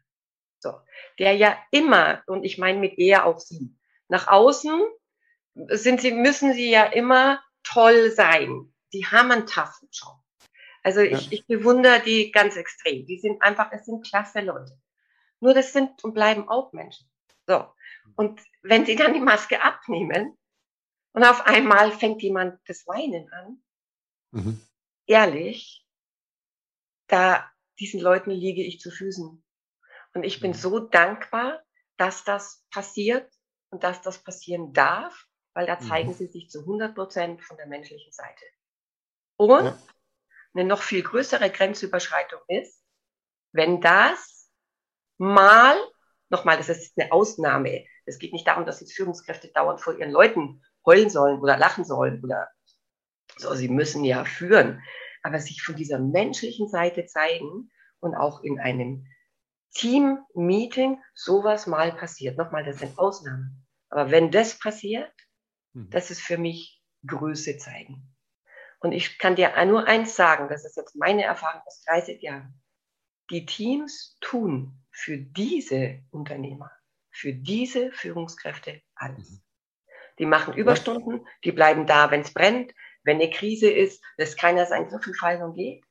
[0.59, 0.73] So,
[1.19, 3.75] der ja immer, und ich meine mit eher auf sie,
[4.07, 4.81] nach außen
[5.69, 8.73] sind sie, müssen sie ja immer toll sein.
[8.93, 10.17] Die haben einen taffen Job.
[10.83, 13.05] Also ich, ich bewundere die ganz extrem.
[13.05, 14.79] Die sind einfach, es sind klasse Leute.
[15.39, 17.09] Nur das sind und bleiben auch Menschen.
[17.45, 17.67] So.
[18.15, 20.37] Und wenn sie dann die Maske abnehmen
[21.13, 23.63] und auf einmal fängt jemand das Weinen an,
[24.31, 24.61] mhm.
[25.05, 25.85] ehrlich,
[27.07, 29.43] da diesen Leuten liege ich zu Füßen.
[30.13, 30.55] Und ich bin mhm.
[30.55, 31.63] so dankbar,
[31.97, 33.31] dass das passiert
[33.69, 36.13] und dass das passieren darf, weil da zeigen mhm.
[36.13, 38.45] sie sich zu 100 Prozent von der menschlichen Seite.
[39.37, 39.77] Und ja.
[40.53, 42.83] eine noch viel größere Grenzüberschreitung ist,
[43.53, 44.49] wenn das
[45.17, 45.77] mal,
[46.29, 47.85] nochmal, das ist eine Ausnahme.
[48.05, 51.85] Es geht nicht darum, dass jetzt Führungskräfte dauernd vor ihren Leuten heulen sollen oder lachen
[51.85, 52.49] sollen oder
[53.37, 53.53] so.
[53.53, 54.81] Sie müssen ja führen.
[55.21, 57.69] Aber sich von dieser menschlichen Seite zeigen
[57.99, 59.05] und auch in einem
[59.75, 62.37] Team-Meeting sowas mal passiert.
[62.37, 63.67] Nochmal, das sind Ausnahmen.
[63.89, 65.11] Aber wenn das passiert,
[65.73, 65.89] mhm.
[65.89, 68.15] das ist für mich Größe zeigen.
[68.79, 72.61] Und ich kann dir nur eins sagen, das ist jetzt meine Erfahrung aus 30 Jahren.
[73.29, 76.71] Die Teams tun für diese Unternehmer,
[77.11, 79.29] für diese Führungskräfte alles.
[79.29, 79.46] Mhm.
[80.19, 84.65] Die machen Überstunden, die bleiben da, wenn es brennt, wenn eine Krise ist, lässt keiner
[84.65, 85.83] sein Griffel fallen und geht.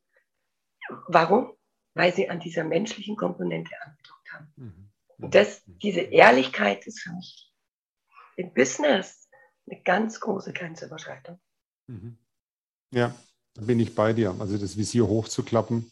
[1.08, 1.56] Warum?
[1.96, 4.52] weil sie an dieser menschlichen Komponente angedockt haben.
[4.56, 4.90] Mhm.
[5.18, 7.50] Und das, diese Ehrlichkeit ist für mich
[8.36, 9.28] im Business
[9.66, 11.40] eine ganz große Grenzüberschreitung.
[11.86, 12.18] Mhm.
[12.92, 13.14] Ja,
[13.54, 14.36] da bin ich bei dir.
[14.38, 15.90] Also das Visier hochzuklappen,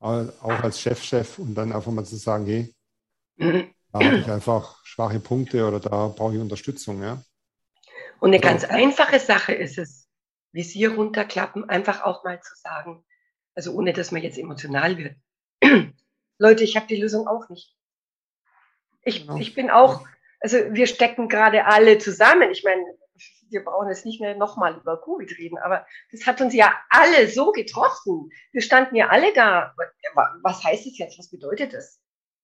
[0.00, 2.74] auch als Chefchef -Chef und dann einfach mal zu sagen, hey,
[3.36, 3.74] mhm.
[3.92, 7.02] da habe ich einfach schwache Punkte oder da brauche ich Unterstützung.
[7.02, 7.22] Ja?
[8.22, 10.08] Und eine ganz einfache Sache ist es,
[10.52, 13.04] Visier runterklappen, einfach auch mal zu sagen,
[13.56, 15.16] also ohne dass man jetzt emotional wird,
[16.38, 17.76] Leute, ich habe die Lösung auch nicht.
[19.02, 19.38] Ich, genau.
[19.38, 20.06] ich bin auch,
[20.38, 22.52] also wir stecken gerade alle zusammen.
[22.52, 22.84] Ich meine,
[23.50, 27.26] wir brauchen jetzt nicht mehr nochmal über Covid reden, aber das hat uns ja alle
[27.26, 28.30] so getroffen.
[28.52, 29.74] Wir standen ja alle da.
[30.44, 31.18] Was heißt das jetzt?
[31.18, 32.00] Was bedeutet das?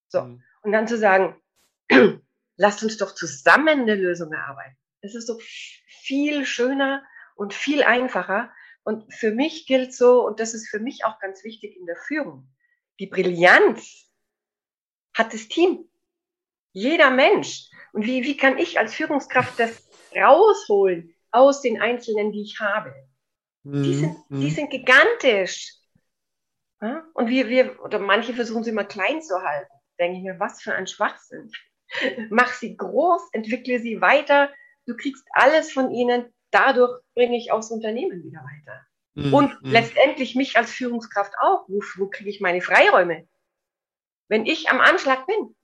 [0.08, 0.22] So.
[0.22, 0.42] Mhm.
[0.62, 1.40] Und dann zu sagen,
[2.56, 4.76] lasst uns doch zusammen eine Lösung erarbeiten.
[5.02, 7.02] Das ist so viel schöner,
[7.38, 8.52] und viel einfacher.
[8.82, 11.96] Und für mich gilt so, und das ist für mich auch ganz wichtig in der
[11.96, 12.48] Führung,
[12.98, 14.10] die Brillanz
[15.14, 15.88] hat das Team.
[16.72, 17.70] Jeder Mensch.
[17.92, 22.92] Und wie, wie kann ich als Führungskraft das rausholen aus den Einzelnen, die ich habe?
[23.62, 23.82] Mhm.
[23.84, 24.50] Die, sind, die mhm.
[24.50, 25.74] sind gigantisch.
[26.80, 27.04] Ja?
[27.14, 29.72] Und wir, wir, oder manche versuchen sie immer klein zu halten.
[29.98, 31.50] Denke ich mir, was für ein Schwachsinn.
[32.30, 34.52] Mach sie groß, entwickle sie weiter.
[34.88, 36.32] Du kriegst alles von ihnen.
[36.50, 38.86] Dadurch bringe ich auch das Unternehmen wieder weiter.
[39.14, 39.34] Mhm.
[39.34, 39.70] Und mhm.
[39.70, 41.68] letztendlich mich als Führungskraft auch.
[41.68, 43.28] Wo, wo kriege ich meine Freiräume?
[44.28, 45.54] Wenn ich am Anschlag bin,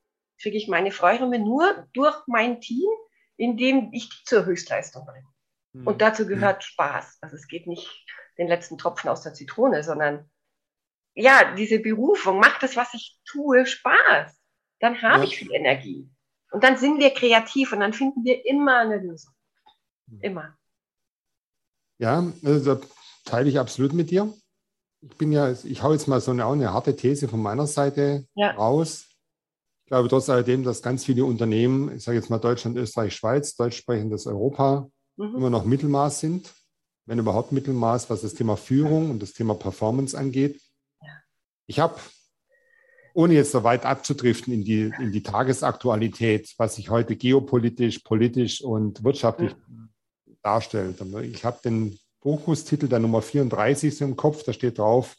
[0.41, 2.89] kriege ich meine Freiräume nur durch mein Team,
[3.37, 5.27] indem ich die zur Höchstleistung bringe.
[5.73, 5.87] Mhm.
[5.87, 6.67] Und dazu gehört mhm.
[6.67, 7.19] Spaß.
[7.23, 7.89] Also es geht nicht
[8.37, 10.31] den letzten Tropfen aus der Zitrone, sondern
[11.15, 14.39] ja, diese Berufung, macht das, was ich tue, Spaß.
[14.81, 15.31] Dann habe ja.
[15.31, 16.11] ich viel Energie.
[16.55, 19.35] Und dann sind wir kreativ und dann finden wir immer eine Lösung.
[20.07, 20.21] Mhm.
[20.21, 20.57] Immer.
[21.99, 22.87] Ja, also da
[23.25, 24.33] teile ich absolut mit dir.
[25.01, 27.67] Ich bin ja, ich hau jetzt mal so eine, auch eine harte These von meiner
[27.67, 28.53] Seite ja.
[28.53, 29.07] raus.
[29.83, 33.57] Ich glaube trotz alledem, dass ganz viele Unternehmen, ich sage jetzt mal Deutschland, Österreich, Schweiz,
[33.57, 35.35] deutsch sprechendes Europa, mhm.
[35.35, 36.55] immer noch Mittelmaß sind,
[37.07, 40.61] wenn überhaupt Mittelmaß, was das Thema Führung und das Thema Performance angeht.
[41.03, 41.09] Ja.
[41.67, 41.97] Ich habe,
[43.15, 48.61] ohne jetzt so weit abzudriften in die, in die Tagesaktualität, was sich heute geopolitisch, politisch
[48.61, 49.89] und wirtschaftlich mhm.
[50.43, 51.01] darstellt.
[51.23, 55.17] Ich habe den Fokustitel der Nummer 34 im Kopf, da steht drauf,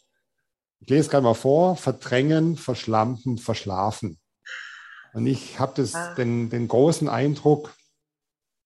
[0.80, 4.18] ich lese gerade mal vor, verdrängen, verschlampen, verschlafen.
[5.14, 6.14] Und ich habe ah.
[6.14, 7.74] den, den großen Eindruck,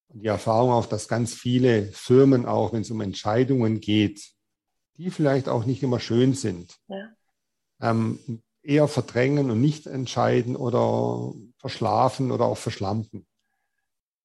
[0.09, 4.33] die Erfahrung auch, dass ganz viele Firmen auch, wenn es um Entscheidungen geht,
[4.97, 7.09] die vielleicht auch nicht immer schön sind, ja.
[7.81, 8.19] ähm,
[8.63, 13.27] eher verdrängen und nicht entscheiden oder verschlafen oder auch verschlampen.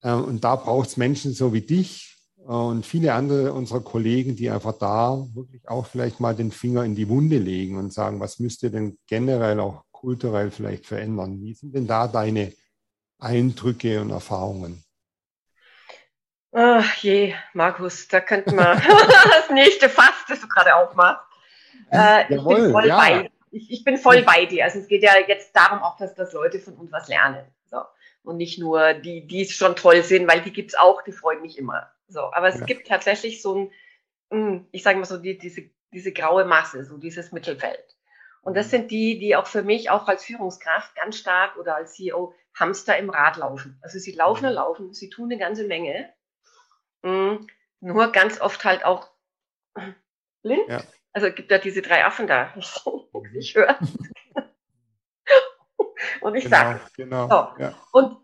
[0.03, 4.51] Ähm, und da braucht es Menschen so wie dich, und viele andere unserer Kollegen, die
[4.51, 8.39] einfach da wirklich auch vielleicht mal den Finger in die Wunde legen und sagen, was
[8.39, 11.41] müsst ihr denn generell auch kulturell vielleicht verändern?
[11.41, 12.53] Wie sind denn da deine
[13.17, 14.83] Eindrücke und Erfahrungen?
[16.51, 18.75] Ach je, Markus, da könnten wir
[19.39, 21.25] das nächste Fass, das du gerade aufmachst.
[21.89, 22.97] Äh, Jawohl, ich, bin voll ja.
[22.97, 24.65] bei, ich, ich, bin voll bei dir.
[24.65, 27.45] Also es geht ja jetzt darum auch, dass, dass Leute von uns was lernen.
[27.65, 27.77] So.
[28.23, 31.11] Und nicht nur die, die es schon toll sind, weil die gibt es auch, die
[31.11, 31.89] freuen mich immer.
[32.07, 32.65] So, aber es ja.
[32.65, 33.71] gibt tatsächlich so ein,
[34.31, 37.95] hm, ich sage mal so, die, diese, diese graue Masse, so dieses Mittelfeld.
[38.41, 38.71] Und das mhm.
[38.71, 42.97] sind die, die auch für mich auch als Führungskraft ganz stark oder als CEO Hamster
[42.97, 43.79] im Rad laufen.
[43.81, 44.55] Also sie laufen und mhm.
[44.55, 46.13] laufen, sie tun eine ganze Menge.
[47.03, 47.47] Mhm.
[47.79, 49.09] Nur ganz oft halt auch
[50.41, 50.67] blind.
[50.67, 50.83] Ja.
[51.15, 52.53] Also es gibt ja diese drei Affen da.
[53.33, 53.79] Ich höre.
[56.19, 56.81] und ich genau, sage.
[56.97, 57.61] Genau, so.
[57.63, 57.73] ja.
[57.93, 58.17] Und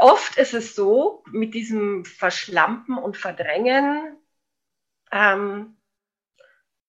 [0.00, 4.16] oft ist es so, mit diesem Verschlampen und Verdrängen,
[5.12, 5.76] ähm,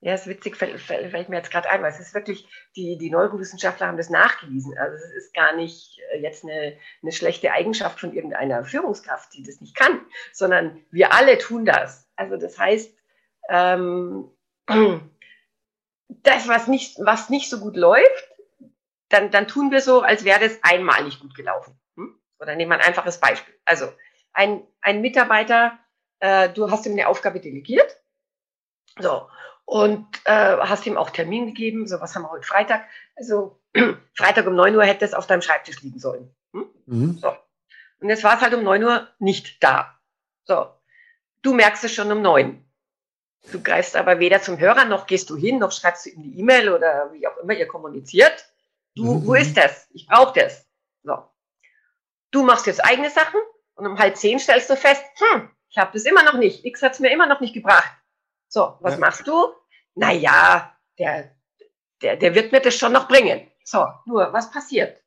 [0.00, 3.10] ja, ist witzig, fällt, fällt, mir jetzt gerade ein, weil es ist wirklich, die, die
[3.10, 4.78] Neurowissenschaftler haben das nachgewiesen.
[4.78, 9.42] Also es ist gar nicht äh, jetzt eine, eine schlechte Eigenschaft von irgendeiner Führungskraft, die
[9.42, 10.00] das nicht kann,
[10.32, 12.08] sondern wir alle tun das.
[12.16, 12.96] Also das heißt,
[13.50, 14.30] ähm,
[16.08, 18.28] das, was nicht, was nicht so gut läuft,
[19.08, 21.78] dann, dann tun wir so, als wäre das einmal nicht gut gelaufen.
[22.40, 23.54] Oder nehmen wir ein einfaches Beispiel.
[23.64, 23.92] Also
[24.32, 25.78] ein, ein Mitarbeiter,
[26.20, 28.00] äh, du hast ihm eine Aufgabe delegiert.
[28.98, 29.28] So.
[29.66, 31.86] Und äh, hast ihm auch Termin gegeben.
[31.86, 32.84] So, was haben wir heute Freitag?
[33.14, 33.60] Also
[34.14, 36.34] Freitag um 9 Uhr hätte es auf deinem Schreibtisch liegen sollen.
[36.52, 36.70] Hm?
[36.86, 37.18] Mhm.
[37.18, 37.32] So.
[38.00, 39.98] Und jetzt war es halt um 9 Uhr nicht da.
[40.44, 40.66] So.
[41.42, 42.64] Du merkst es schon um 9.
[43.52, 46.38] Du greifst aber weder zum Hörer, noch gehst du hin, noch schreibst du ihm die
[46.38, 48.46] E-Mail oder wie auch immer ihr kommuniziert.
[48.94, 49.26] Du, mhm.
[49.26, 49.88] wo ist das?
[49.92, 50.66] Ich brauche das.
[51.02, 51.30] So
[52.30, 53.40] du machst jetzt eigene Sachen
[53.74, 56.64] und um halb zehn stellst du fest, hm, ich habe das immer noch nicht.
[56.64, 57.92] X hat es mir immer noch nicht gebracht.
[58.48, 59.00] So, was ja.
[59.00, 59.54] machst du?
[59.94, 61.34] Naja, der,
[62.02, 63.50] der, der wird mir das schon noch bringen.
[63.64, 65.00] So, nur, was passiert?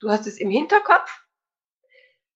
[0.00, 1.24] Du hast es im Hinterkopf,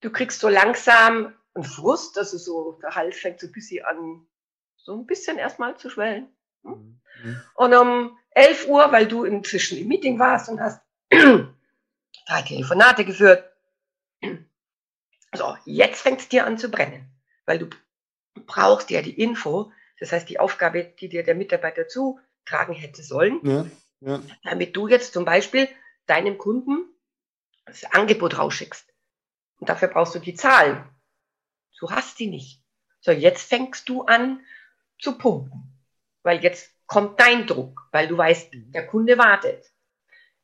[0.00, 4.26] du kriegst so langsam einen Frust, also so, der Hals fängt so ein bisschen an,
[4.88, 6.28] so ein bisschen erstmal zu schwellen.
[6.64, 6.98] Hm?
[7.22, 7.42] Mhm.
[7.56, 13.52] Und um 11 Uhr, weil du inzwischen im Meeting warst und hast drei Telefonate geführt,
[15.34, 17.06] so, jetzt fängt es dir an zu brennen,
[17.44, 17.68] weil du
[18.46, 19.70] brauchst ja die Info,
[20.00, 23.66] das heißt die Aufgabe, die dir der Mitarbeiter zutragen hätte sollen, ja,
[24.00, 24.22] ja.
[24.42, 25.68] damit du jetzt zum Beispiel
[26.06, 26.78] deinem Kunden
[27.66, 28.90] das Angebot rausschickst.
[29.58, 30.82] Und dafür brauchst du die Zahlen.
[31.78, 32.62] Du hast die nicht.
[33.00, 34.40] So, jetzt fängst du an
[34.98, 35.78] zu pumpen,
[36.22, 39.64] weil jetzt kommt dein Druck, weil du weißt, der Kunde wartet.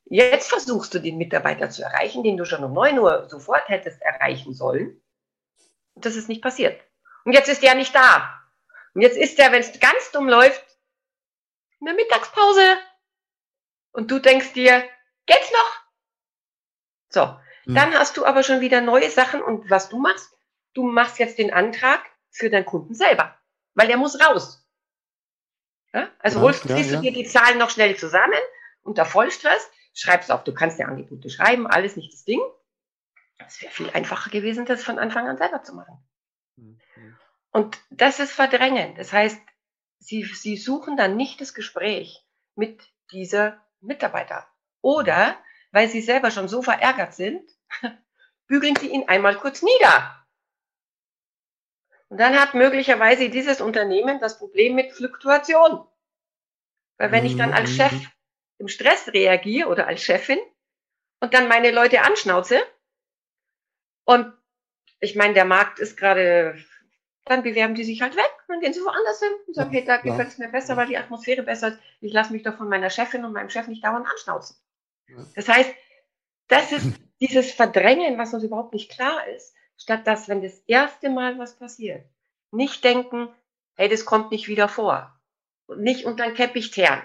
[0.04, 4.02] Jetzt versuchst du den Mitarbeiter zu erreichen, den du schon um 9 Uhr sofort hättest
[4.02, 5.00] erreichen sollen.
[5.94, 6.80] Und das ist nicht passiert.
[7.24, 8.40] Und jetzt ist der nicht da.
[8.94, 10.62] Und jetzt ist der, wenn es ganz dumm läuft,
[11.80, 12.76] eine Mittagspause.
[13.92, 14.84] Und du denkst dir,
[15.26, 15.80] geht's noch?
[17.08, 17.74] So, hm.
[17.74, 19.42] dann hast du aber schon wieder neue Sachen.
[19.42, 20.30] Und was du machst,
[20.74, 23.38] du machst jetzt den Antrag für deinen Kunden selber,
[23.74, 24.66] weil der muss raus.
[25.92, 26.10] Ja?
[26.18, 28.40] Also ja, holst, ja, du dir die Zahlen noch schnell zusammen
[28.82, 32.40] unter Vollstress, schreibst auf, du kannst ja Angebote schreiben, alles nicht das Ding.
[33.38, 35.98] Es wäre viel einfacher gewesen, das von Anfang an selber zu machen.
[36.56, 36.80] Mhm.
[37.50, 38.94] Und das ist Verdrängen.
[38.96, 39.40] Das heißt,
[39.98, 42.82] sie, sie suchen dann nicht das Gespräch mit
[43.12, 44.46] dieser Mitarbeiter.
[44.80, 45.36] Oder,
[45.72, 47.48] weil sie selber schon so verärgert sind,
[48.46, 50.23] bügeln sie ihn einmal kurz nieder.
[52.14, 55.84] Und dann hat möglicherweise dieses Unternehmen das Problem mit Fluktuation.
[56.96, 57.74] Weil wenn ich dann als mhm.
[57.74, 57.92] Chef
[58.58, 60.38] im Stress reagiere oder als Chefin
[61.18, 62.62] und dann meine Leute anschnauze
[64.04, 64.32] und
[65.00, 66.56] ich meine, der Markt ist gerade,
[67.24, 69.96] dann bewerben die sich halt weg, dann gehen sie woanders hin und sagen, hey, da
[69.96, 71.80] gefällt es mir besser, weil die Atmosphäre besser ist.
[72.00, 74.56] Ich lasse mich doch von meiner Chefin und meinem Chef nicht dauernd anschnauzen.
[75.34, 75.74] Das heißt,
[76.46, 81.10] das ist dieses Verdrängen, was uns überhaupt nicht klar ist, statt dass, wenn das erste
[81.10, 82.04] Mal was passiert,
[82.50, 83.28] nicht denken,
[83.74, 85.18] hey, das kommt nicht wieder vor.
[85.66, 87.02] Und nicht unter den Teppich teeren,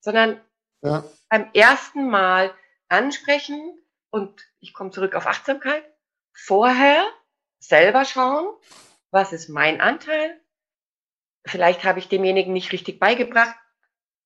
[0.00, 0.40] sondern
[0.80, 1.04] ja.
[1.28, 2.54] beim ersten Mal
[2.88, 3.78] ansprechen
[4.10, 5.84] und ich komme zurück auf Achtsamkeit,
[6.32, 7.06] vorher
[7.58, 8.46] selber schauen,
[9.10, 10.40] was ist mein Anteil.
[11.46, 13.56] Vielleicht habe ich demjenigen nicht richtig beigebracht,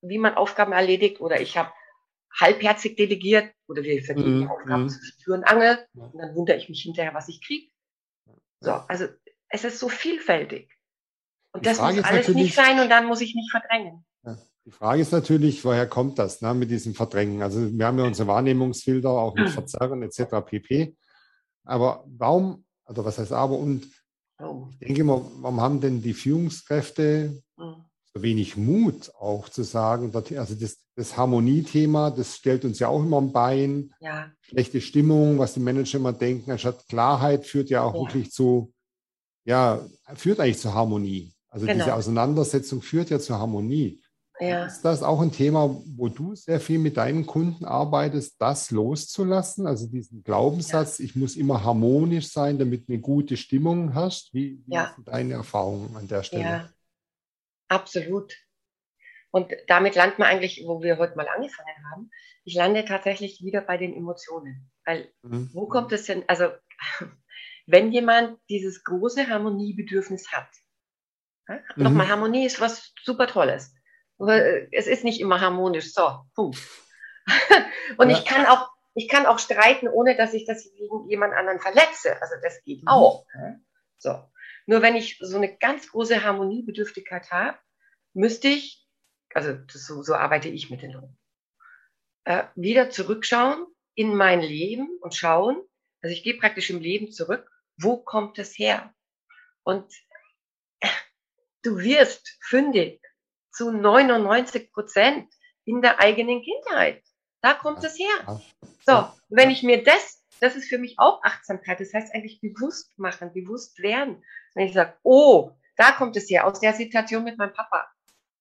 [0.00, 1.72] wie man Aufgaben erledigt oder ich habe
[2.38, 4.88] halbherzig delegiert oder wir vergeben die Aufgaben mhm.
[4.88, 7.70] zwischen Tür und Angel und dann wundere ich mich hinterher, was ich kriege.
[8.60, 9.06] So, also
[9.48, 10.70] es ist so vielfältig.
[11.52, 14.04] Und die das Frage muss alles nicht sein und dann muss ich nicht verdrängen.
[14.24, 14.36] Ja.
[14.64, 17.42] Die Frage ist natürlich, woher kommt das ne, mit diesem Verdrängen?
[17.42, 20.44] Also wir haben ja unsere Wahrnehmungsfilter auch mit Verzerren etc.
[20.44, 20.96] pp.
[21.64, 23.86] Aber warum, also was heißt aber, und
[24.70, 27.85] ich denke mal, warum haben denn die Führungskräfte hm.
[28.22, 33.20] Wenig Mut auch zu sagen, also das, das Harmoniethema, das stellt uns ja auch immer
[33.20, 33.92] ein Bein.
[34.00, 34.30] Ja.
[34.40, 38.00] Schlechte Stimmung, was die Manager immer denken, anstatt Klarheit führt ja auch ja.
[38.00, 38.72] wirklich zu,
[39.44, 39.80] ja,
[40.14, 41.32] führt eigentlich zur Harmonie.
[41.48, 41.84] Also genau.
[41.84, 44.02] diese Auseinandersetzung führt ja zur Harmonie.
[44.38, 44.66] Ja.
[44.66, 49.66] Ist das auch ein Thema, wo du sehr viel mit deinen Kunden arbeitest, das loszulassen?
[49.66, 51.06] Also diesen Glaubenssatz, ja.
[51.06, 54.34] ich muss immer harmonisch sein, damit eine gute Stimmung herrscht.
[54.34, 54.92] Wie, wie ja.
[54.94, 56.70] sind deine Erfahrungen an der Stelle?
[57.68, 58.32] Absolut.
[59.30, 62.10] Und damit landet man eigentlich, wo wir heute mal angefangen haben,
[62.44, 64.70] ich lande tatsächlich wieder bei den Emotionen.
[64.84, 65.50] Weil mhm.
[65.52, 66.50] wo kommt es denn, also
[67.66, 70.48] wenn jemand dieses große Harmoniebedürfnis hat,
[71.48, 71.84] ja, mhm.
[71.84, 73.74] nochmal, Harmonie ist was super Tolles.
[74.20, 75.92] Äh, es ist nicht immer harmonisch.
[75.92, 76.58] So, Punkt.
[77.98, 78.16] und ja.
[78.16, 82.20] ich kann auch, ich kann auch streiten, ohne dass ich das gegen jemand anderen verletze.
[82.22, 82.88] Also das geht mhm.
[82.88, 83.26] auch.
[83.98, 84.24] So.
[84.66, 87.58] Nur wenn ich so eine ganz große Harmoniebedürftigkeit habe,
[88.14, 88.84] müsste ich,
[89.32, 91.18] also das, so, so arbeite ich mit den Leuten,
[92.24, 95.56] äh, wieder zurückschauen in mein Leben und schauen,
[96.02, 97.48] also ich gehe praktisch im Leben zurück,
[97.78, 98.92] wo kommt es her?
[99.62, 99.92] Und
[100.80, 100.88] äh,
[101.62, 103.00] du wirst fündig
[103.52, 105.32] zu 99 Prozent
[105.64, 107.02] in der eigenen Kindheit.
[107.42, 108.42] Da kommt es her.
[108.84, 112.98] So, wenn ich mir das, das ist für mich auch Achtsamkeit, das heißt eigentlich bewusst
[112.98, 114.22] machen, bewusst werden.
[114.56, 117.86] Wenn ich sage, oh, da kommt es her, aus der Situation mit meinem Papa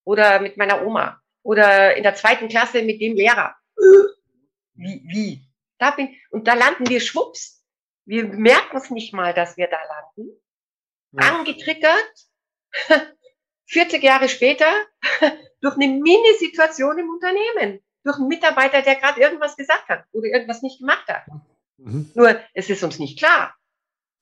[0.04, 3.54] oder mit meiner Oma oder in der zweiten Klasse mit dem Lehrer.
[4.72, 5.42] Wie, wie?
[5.78, 7.62] Da bin, und da landen wir schwupps.
[8.06, 10.30] Wir merken es nicht mal, dass wir da landen.
[11.12, 11.36] Ja.
[11.36, 12.14] Angetriggert
[13.66, 14.72] 40 Jahre später
[15.60, 20.62] durch eine Mini-Situation im Unternehmen, durch einen Mitarbeiter, der gerade irgendwas gesagt hat oder irgendwas
[20.62, 21.26] nicht gemacht hat.
[21.76, 22.10] Mhm.
[22.14, 23.54] Nur es ist uns nicht klar,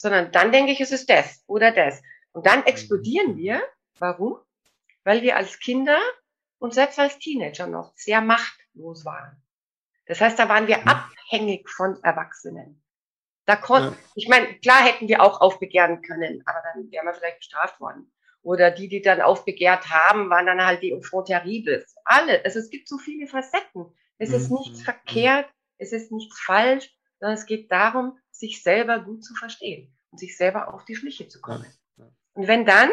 [0.05, 2.03] sondern dann denke ich, es ist das oder das.
[2.33, 3.37] Und dann explodieren mhm.
[3.39, 3.63] wir.
[3.99, 4.37] Warum?
[5.03, 5.99] Weil wir als Kinder
[6.59, 9.43] und selbst als Teenager noch sehr machtlos waren.
[10.05, 10.89] Das heißt, da waren wir mhm.
[10.89, 12.85] abhängig von Erwachsenen.
[13.47, 14.09] Da konnten, ja.
[14.15, 18.13] ich meine, klar hätten wir auch aufbegehren können, aber dann wären wir vielleicht bestraft worden.
[18.43, 21.97] Oder die, die dann aufbegehrt haben, waren dann halt die Enfant terribles.
[22.05, 22.45] Alle.
[22.45, 23.87] Also es gibt so viele Facetten.
[24.19, 24.59] Es ist mhm.
[24.59, 25.49] nichts verkehrt,
[25.79, 30.37] es ist nichts falsch, sondern es geht darum, sich selber gut zu verstehen und sich
[30.37, 31.67] selber auf die Schliche zu kommen.
[32.35, 32.89] Und wenn dann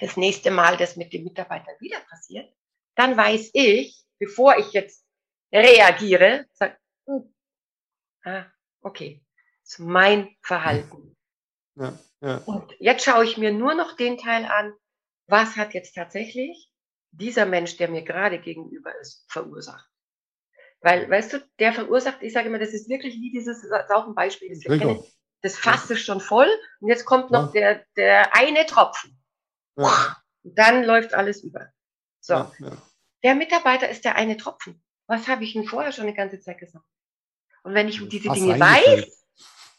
[0.00, 2.50] das nächste Mal das mit dem Mitarbeiter wieder passiert,
[2.94, 5.04] dann weiß ich, bevor ich jetzt
[5.52, 7.34] reagiere, sag, hm,
[8.24, 8.46] ah,
[8.80, 9.22] okay,
[9.62, 11.14] das ist mein Verhalten.
[11.74, 11.98] Ja.
[12.46, 14.72] Und jetzt schaue ich mir nur noch den Teil an,
[15.26, 16.70] was hat jetzt tatsächlich
[17.10, 19.90] dieser Mensch, der mir gerade gegenüber ist, verursacht.
[20.80, 23.90] Weil, weißt du, der verursacht, ich sage immer, das ist wirklich wie dieses, das ist
[23.90, 25.04] auch ein Beispiel, das, kennen,
[25.44, 26.48] das Fass ist schon voll
[26.80, 27.74] und jetzt kommt noch ja.
[27.74, 29.22] der, der eine Tropfen.
[29.76, 30.16] Ja.
[30.42, 31.68] Dann läuft alles über.
[32.20, 32.32] So.
[32.32, 32.72] Ja, ja.
[33.22, 34.82] Der Mitarbeiter ist der eine Tropfen.
[35.06, 36.86] Was habe ich denn vorher schon eine ganze Zeit gesagt?
[37.62, 39.26] Und wenn ich um diese Dinge weiß,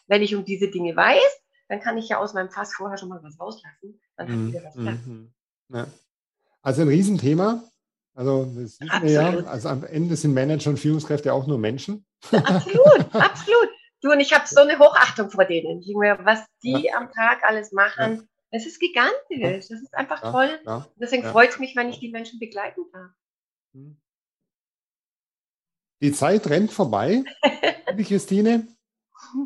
[0.06, 3.10] wenn ich um diese Dinge weiß, dann kann ich ja aus meinem Fass vorher schon
[3.10, 4.00] mal was rauslassen.
[4.18, 4.48] Dann mhm.
[4.50, 5.34] wieder was mhm.
[5.70, 5.88] ja.
[6.62, 7.64] Also ein Riesenthema.
[8.14, 9.30] Also das wissen wir ja.
[9.46, 12.06] Also am Ende sind Manager und Führungskräfte auch nur Menschen.
[12.32, 13.70] Ja, absolut, absolut.
[14.06, 15.84] Du und ich habe so eine Hochachtung vor denen.
[15.98, 16.98] Mir, was die ja.
[16.98, 19.68] am Tag alles machen, das ist gigantisch.
[19.68, 20.60] Das ist einfach toll.
[20.98, 23.10] Deswegen freut es mich, wenn ich die Menschen begleiten darf.
[23.74, 23.98] Hm.
[26.04, 27.24] Die Zeit rennt vorbei,
[27.90, 28.68] liebe Christine.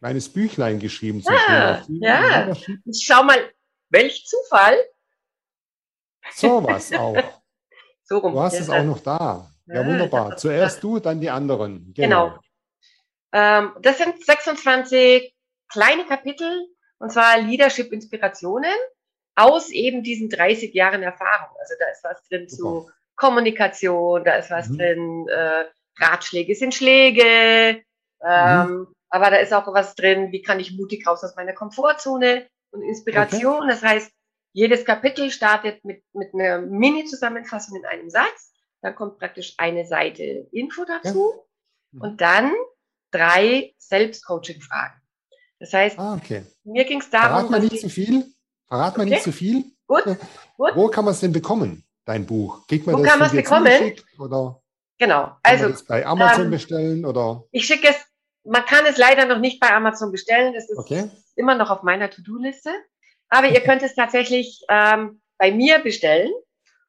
[0.00, 2.00] kleines Büchlein geschrieben zum ah, Thema.
[2.00, 2.52] Ja,
[2.92, 3.38] schau mal,
[3.90, 4.76] welch Zufall.
[6.34, 7.16] So was auch.
[8.02, 8.32] so rum.
[8.32, 8.60] Du hast ja.
[8.60, 9.50] es auch noch da.
[9.66, 10.36] Ja, wunderbar.
[10.36, 11.92] Zuerst du, dann die anderen.
[11.94, 12.30] Genau.
[12.30, 12.40] genau.
[13.32, 15.35] Ähm, das sind 26
[15.68, 18.74] kleine Kapitel, und zwar Leadership Inspirationen
[19.34, 21.54] aus eben diesen 30 Jahren Erfahrung.
[21.60, 22.56] Also da ist was drin Super.
[22.56, 24.78] zu Kommunikation, da ist was mhm.
[24.78, 25.64] drin, äh,
[25.98, 27.82] Ratschläge sind Schläge,
[28.22, 28.86] ähm, mhm.
[29.08, 32.82] aber da ist auch was drin, wie kann ich mutig raus aus meiner Komfortzone und
[32.82, 33.62] Inspiration.
[33.62, 33.68] Okay.
[33.68, 34.12] Das heißt,
[34.52, 38.52] jedes Kapitel startet mit, mit einer Mini-Zusammenfassung in einem Satz
[38.86, 41.42] dann kommt praktisch eine Seite Info dazu ja.
[41.92, 42.00] Mhm.
[42.00, 42.52] und dann
[43.10, 45.00] drei Selbstcoaching-Fragen.
[45.58, 46.44] Das heißt, ah, okay.
[46.64, 47.28] mir ging es darum.
[47.28, 48.26] Verrat mal nicht zu viel.
[48.68, 49.14] Verrat mal okay.
[49.14, 49.64] nicht zu viel.
[49.86, 50.04] Gut.
[50.56, 50.72] Gut.
[50.74, 52.66] Wo kann man es denn bekommen, dein Buch?
[52.66, 53.92] Kriegt man Wo das kann man es bekommen?
[54.18, 54.62] Oder
[54.98, 55.36] genau.
[55.42, 57.44] Also bei Amazon ähm, bestellen oder?
[57.52, 57.96] Ich schicke es.
[58.44, 60.54] Man kann es leider noch nicht bei Amazon bestellen.
[60.54, 61.10] Das ist okay.
[61.34, 62.70] immer noch auf meiner To-Do-Liste.
[63.28, 66.32] Aber ihr könnt es tatsächlich ähm, bei mir bestellen.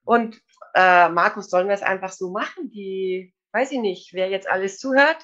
[0.04, 0.40] Und
[0.76, 2.70] äh, Markus, sollen wir es einfach so machen?
[2.70, 5.18] Die, weiß ich nicht, wer jetzt alles zuhört,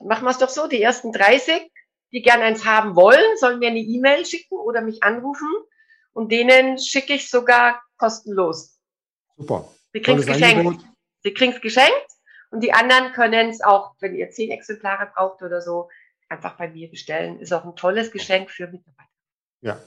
[0.00, 1.70] machen wir es doch so, die ersten 30,
[2.14, 5.48] die gerne eins haben wollen, sollen mir eine E-Mail schicken oder mich anrufen
[6.12, 8.78] und denen schicke ich sogar kostenlos.
[9.36, 9.68] Super.
[9.92, 10.84] Sie kriegen es geschenkt.
[11.22, 12.06] Sie kriegen es geschenkt
[12.50, 15.88] und die anderen können es auch, wenn ihr zehn Exemplare braucht oder so,
[16.28, 17.40] einfach bei mir bestellen.
[17.40, 19.10] Ist auch ein tolles Geschenk für Mitarbeiter.
[19.60, 19.80] Ja,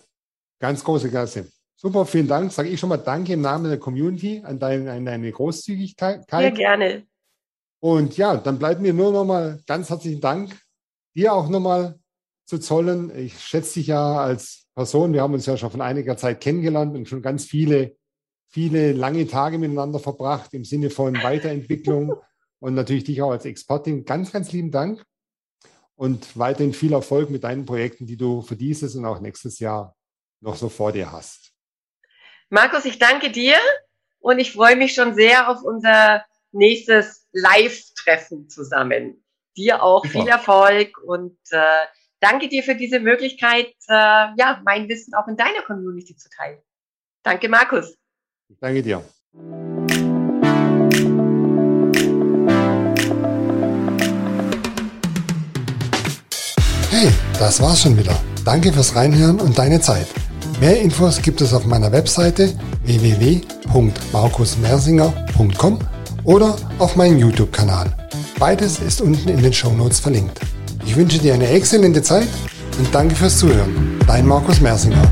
[0.59, 1.49] ganz große Klasse.
[1.77, 2.51] Super, vielen Dank.
[2.51, 6.25] Sage ich schon mal Danke im Namen der Community an, dein, an deine Großzügigkeit.
[6.29, 7.07] Sehr gerne.
[7.79, 10.59] Und ja, dann bleibt mir nur noch mal ganz herzlichen Dank,
[11.15, 11.99] dir auch noch mal
[12.47, 13.15] zu zollen.
[13.15, 15.13] Ich schätze dich ja als Person.
[15.13, 17.97] Wir haben uns ja schon von einiger Zeit kennengelernt und schon ganz viele,
[18.47, 22.15] viele lange Tage miteinander verbracht im Sinne von Weiterentwicklung
[22.59, 24.05] und natürlich dich auch als Expertin.
[24.05, 25.03] Ganz, ganz lieben Dank
[25.95, 29.95] und weiterhin viel Erfolg mit deinen Projekten, die du für dieses und auch nächstes Jahr
[30.39, 31.51] noch so vor dir hast.
[32.49, 33.57] Markus, ich danke dir
[34.19, 36.23] und ich freue mich schon sehr auf unser
[36.53, 39.23] nächstes Live-Treffen zusammen.
[39.57, 40.19] Dir auch Super.
[40.19, 41.85] viel Erfolg und äh,
[42.19, 46.59] danke dir für diese Möglichkeit, äh, ja, mein Wissen auch in deiner Community zu teilen.
[47.23, 47.95] Danke, Markus.
[48.49, 49.03] Ich danke dir.
[56.89, 58.17] Hey, das war's schon wieder.
[58.45, 60.07] Danke fürs Reinhören und deine Zeit.
[60.59, 65.79] Mehr Infos gibt es auf meiner Webseite www.markusmersinger.com
[66.23, 67.95] oder auf meinem YouTube-Kanal.
[68.39, 70.39] Beides ist unten in den Show Notes verlinkt.
[70.87, 72.29] Ich wünsche dir eine exzellente Zeit
[72.79, 73.99] und danke fürs Zuhören.
[74.07, 75.03] Dein Markus Mersinger.